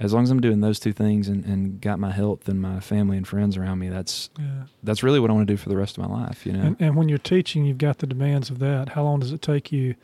as 0.00 0.12
long 0.14 0.22
as 0.24 0.30
I'm 0.30 0.40
doing 0.40 0.60
those 0.60 0.80
two 0.80 0.92
things 0.92 1.28
and, 1.28 1.44
and 1.44 1.80
got 1.80 1.98
my 2.00 2.10
health 2.10 2.48
and 2.48 2.60
my 2.60 2.80
family 2.80 3.16
and 3.16 3.28
friends 3.28 3.56
around 3.56 3.78
me, 3.78 3.88
that's 3.90 4.30
Yeah. 4.38 4.64
that's 4.82 5.02
really 5.02 5.20
what 5.20 5.30
I 5.30 5.34
want 5.34 5.46
to 5.46 5.52
do 5.52 5.56
for 5.58 5.68
the 5.68 5.76
rest 5.76 5.96
of 5.98 6.08
my 6.08 6.12
life. 6.22 6.44
You 6.46 6.52
know, 6.54 6.62
And, 6.62 6.76
and 6.80 6.96
when 6.96 7.08
you're 7.08 7.18
teaching, 7.18 7.64
you've 7.66 7.78
got 7.78 7.98
the 7.98 8.06
demands 8.06 8.50
of 8.50 8.58
that. 8.60 8.90
How 8.90 9.04
long 9.04 9.20
does 9.20 9.30
it 9.32 9.42
take 9.42 9.70
you 9.70 9.94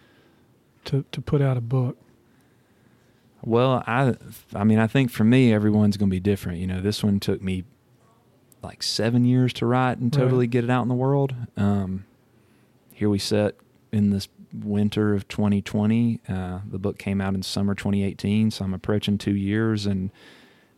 to 0.85 1.05
to 1.11 1.21
put 1.21 1.41
out 1.43 1.57
a 1.57 1.61
book? 1.63 1.97
Well, 3.43 3.85
I, 3.87 4.15
I 4.55 4.65
mean, 4.65 4.79
I 4.79 4.87
think 4.87 5.11
for 5.11 5.23
me, 5.25 5.53
everyone's 5.53 5.97
going 5.97 6.09
to 6.11 6.15
be 6.15 6.21
different. 6.21 6.59
You 6.59 6.67
know, 6.67 6.81
this 6.81 7.05
one 7.05 7.21
took 7.21 7.41
me 7.41 7.65
like 8.63 8.83
seven 8.83 9.25
years 9.25 9.53
to 9.55 9.67
write 9.67 9.99
and 9.99 10.15
Right. 10.15 10.23
totally 10.23 10.47
get 10.47 10.65
it 10.65 10.71
out 10.71 10.83
in 10.83 10.89
the 10.89 10.95
world. 10.95 11.35
Um, 11.57 12.05
here 12.93 13.09
we 13.09 13.19
sit 13.19 13.57
in 13.93 14.11
this 14.11 14.27
winter 14.65 15.15
of 15.15 15.29
2020. 15.29 16.21
Uh, 16.29 16.61
the 16.69 16.79
book 16.79 16.99
came 16.99 17.21
out 17.21 17.35
in 17.35 17.43
summer 17.43 17.75
2018, 17.75 18.51
so 18.51 18.65
I'm 18.65 18.75
approaching 18.75 19.19
two 19.19 19.35
years, 19.35 19.87
and 19.87 20.11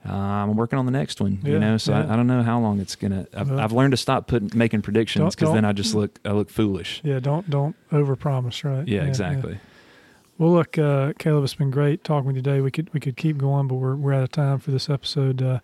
uh, 0.07 0.13
I'm 0.13 0.57
working 0.57 0.79
on 0.79 0.87
the 0.87 0.93
next 0.93 1.21
one. 1.21 1.41
Yeah, 1.43 1.53
you 1.53 1.59
know, 1.59 1.77
so 1.77 1.93
yeah. 1.93 2.07
I, 2.07 2.13
I 2.13 2.17
don't 2.17 2.27
know 2.27 2.43
how 2.43 2.59
long 2.61 2.81
it's 2.81 2.97
gonna. 2.97 3.27
I've, 3.35 3.51
I've 3.53 3.73
learned 3.73 3.93
to 3.93 3.97
stop 3.97 4.27
putting 4.27 4.51
making 4.57 4.83
predictions 4.83 5.35
because 5.35 5.53
then 5.53 5.65
I 5.65 5.73
just 5.73 5.95
look 5.95 6.19
I 6.25 6.33
look 6.33 6.51
foolish. 6.51 7.01
Yeah, 7.05 7.21
don't 7.21 7.49
don't 7.49 7.77
overpromise, 7.91 8.65
right? 8.65 8.87
Yeah, 8.87 9.05
exactly. 9.05 9.59
Well, 10.39 10.53
look, 10.53 10.79
uh, 10.79 11.15
Caleb, 11.19 11.43
it's 11.43 11.55
been 11.55 11.73
great 11.73 12.05
talking 12.05 12.29
with 12.29 12.37
you 12.37 12.43
today. 12.43 12.61
We 12.61 12.71
could 12.71 12.93
we 12.95 13.01
could 13.01 13.17
keep 13.17 13.39
going, 13.39 13.67
but 13.67 13.75
we're 13.75 13.97
we're 13.97 14.15
out 14.15 14.23
of 14.23 14.31
time 14.31 14.61
for 14.61 14.71
this 14.71 14.89
episode. 14.89 15.43
Uh, 15.43 15.59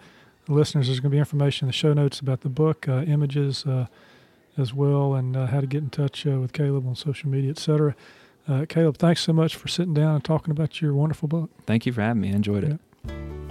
listeners, 0.49 0.89
there's 0.89 0.99
going 1.01 1.11
to 1.11 1.15
be 1.15 1.19
information 1.19 1.67
in 1.67 1.69
the 1.69 1.73
show 1.73 1.93
notes 1.93 2.19
about 2.19 2.41
the 2.41 2.49
book, 2.49 2.89
uh, 2.89 3.03
images 3.03 3.65
uh, 3.67 3.87
as 4.57 4.73
well, 4.73 5.15
and 5.15 5.37
uh, 5.37 5.47
how 5.47 5.61
to 5.61 5.67
get 5.67 5.83
in 5.83 5.91
touch 5.91 6.27
uh, 6.27 6.39
with 6.39 6.53
Caleb 6.53 6.87
on 6.87 6.95
social 6.95 7.29
media, 7.29 7.51
etc. 7.51 7.95
Uh, 8.47 8.67
Caleb, 8.69 8.99
thanks 8.99 9.23
so 9.23 9.33
much 9.33 9.57
for 9.57 9.69
sitting 9.69 9.95
down 9.95 10.17
and 10.17 10.25
talking 10.25 10.51
about 10.51 10.81
your 10.81 10.95
wonderful 10.95 11.29
book. 11.29 11.51
Thank 11.67 11.87
you 11.87 11.93
for 11.93 12.03
having 12.03 12.23
me. 12.23 12.31
I 12.31 12.33
enjoyed 12.33 12.65
it. 12.65 12.79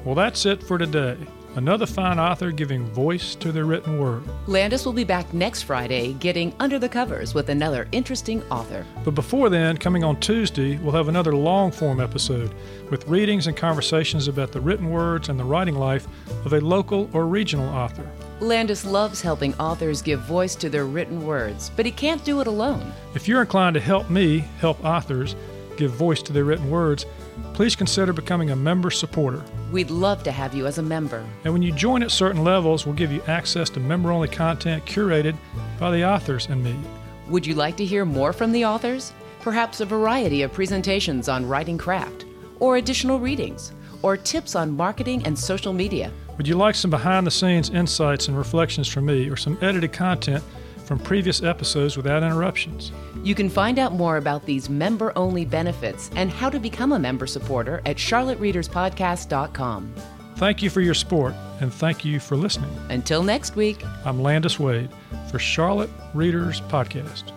Well, 0.06 0.16
that's 0.16 0.46
it 0.46 0.62
for 0.62 0.78
today. 0.78 1.18
Another 1.56 1.86
fine 1.86 2.20
author 2.20 2.52
giving 2.52 2.84
voice 2.88 3.36
to 3.36 3.52
their 3.52 3.66
written 3.66 4.00
word. 4.00 4.24
Landis 4.48 4.86
will 4.86 4.94
be 4.94 5.04
back 5.04 5.32
next 5.36 5.62
Friday 5.64 6.14
getting 6.14 6.54
under 6.60 6.80
the 6.80 6.90
covers 6.90 7.36
with 7.36 7.50
another 7.50 7.88
interesting 7.92 8.42
author. 8.50 8.84
But 9.06 9.12
before 9.12 9.50
then, 9.50 9.78
coming 9.78 10.04
on 10.04 10.20
Tuesday, 10.20 10.78
we'll 10.78 10.94
have 10.94 11.10
another 11.10 11.36
long 11.36 11.72
form 11.72 12.02
episode 12.02 12.56
with 12.90 13.08
readings 13.08 13.46
and 13.46 13.56
conversations 13.56 14.28
about 14.28 14.52
the 14.52 14.62
written 14.62 14.90
words 14.90 15.30
and 15.30 15.40
the 15.40 15.44
writing 15.44 15.76
life 15.76 16.08
of 16.44 16.54
a 16.54 16.60
local 16.60 17.08
or 17.14 17.28
regional 17.28 17.70
author. 17.70 18.10
Landis 18.44 18.84
loves 18.84 19.22
helping 19.22 19.56
authors 19.56 20.02
give 20.02 20.20
voice 20.20 20.54
to 20.56 20.70
their 20.70 20.86
written 20.86 21.26
words, 21.26 21.72
but 21.78 21.86
he 21.86 21.92
can't 21.94 22.24
do 22.26 22.42
it 22.42 22.48
alone. 22.48 22.92
If 23.16 23.26
you're 23.26 23.40
inclined 23.40 23.76
to 23.76 23.80
help 23.80 24.10
me 24.10 24.40
help 24.60 24.84
authors 24.84 25.38
give 25.78 25.92
voice 25.92 26.22
to 26.24 26.34
their 26.34 26.44
written 26.44 26.70
words, 26.70 27.06
please 27.54 27.74
consider 27.74 28.12
becoming 28.12 28.52
a 28.52 28.56
member 28.56 28.92
supporter. 28.92 29.42
We'd 29.72 29.90
love 29.90 30.24
to 30.24 30.32
have 30.32 30.54
you 30.54 30.68
as 30.68 30.78
a 30.78 30.84
member. 30.84 31.26
And 31.46 31.54
when 31.54 31.62
you 31.62 31.72
join 31.72 32.04
at 32.04 32.12
certain 32.12 32.44
levels, 32.44 32.86
we'll 32.86 32.96
give 32.96 33.14
you 33.14 33.22
access 33.28 33.70
to 33.72 33.80
member 33.80 34.12
only 34.12 34.28
content 34.28 34.86
curated 34.86 35.38
by 35.80 35.92
the 35.92 36.06
authors 36.06 36.48
and 36.48 36.62
me. 36.62 36.76
Would 37.30 37.46
you 37.46 37.56
like 37.56 37.78
to 37.78 37.86
hear 37.86 38.04
more 38.04 38.34
from 38.34 38.52
the 38.52 38.66
authors? 38.66 39.14
Perhaps 39.40 39.80
a 39.80 39.86
variety 39.86 40.42
of 40.42 40.52
presentations 40.52 41.30
on 41.30 41.48
writing 41.48 41.78
craft, 41.78 42.26
or 42.60 42.76
additional 42.76 43.20
readings, 43.20 43.72
or 44.02 44.18
tips 44.18 44.54
on 44.54 44.76
marketing 44.76 45.26
and 45.26 45.40
social 45.40 45.72
media. 45.72 46.12
Would 46.38 46.48
you 46.48 46.56
like 46.56 46.76
some 46.76 46.90
behind 46.92 47.28
the 47.28 47.32
scenes 47.32 47.70
insights 47.70 48.28
and 48.28 48.38
reflections 48.38 48.88
from 48.88 49.06
me, 49.06 49.30
or 49.30 49.36
some 49.36 49.58
edited 49.62 49.94
content 49.94 50.44
from 50.86 51.00
previous 51.00 51.44
episodes 51.44 51.96
without 51.96 52.24
interruptions? 52.24 52.92
You 53.24 53.36
can 53.36 53.50
find 53.50 53.78
out 53.80 53.94
more 53.94 54.18
about 54.18 54.46
these 54.46 54.70
member 54.70 55.14
only 55.16 55.46
benefits 55.46 56.10
and 56.16 56.32
how 56.32 56.50
to 56.50 56.60
become 56.60 56.94
a 56.94 57.00
member 57.00 57.28
supporter 57.28 57.82
at 57.86 57.98
charlottereaderspodcast.com. 57.98 59.94
Thank 60.38 60.64
you 60.64 60.70
for 60.72 60.82
your 60.82 60.96
support, 60.96 61.36
and 61.62 61.72
thank 61.72 62.04
you 62.04 62.20
for 62.20 62.36
listening. 62.36 62.72
Until 62.90 63.22
next 63.22 63.56
week. 63.56 63.84
I'm 64.04 64.22
Landis 64.22 64.60
Wade 64.60 64.90
for 65.30 65.38
Charlotte 65.38 65.92
Readers 66.14 66.62
Podcast. 66.62 67.32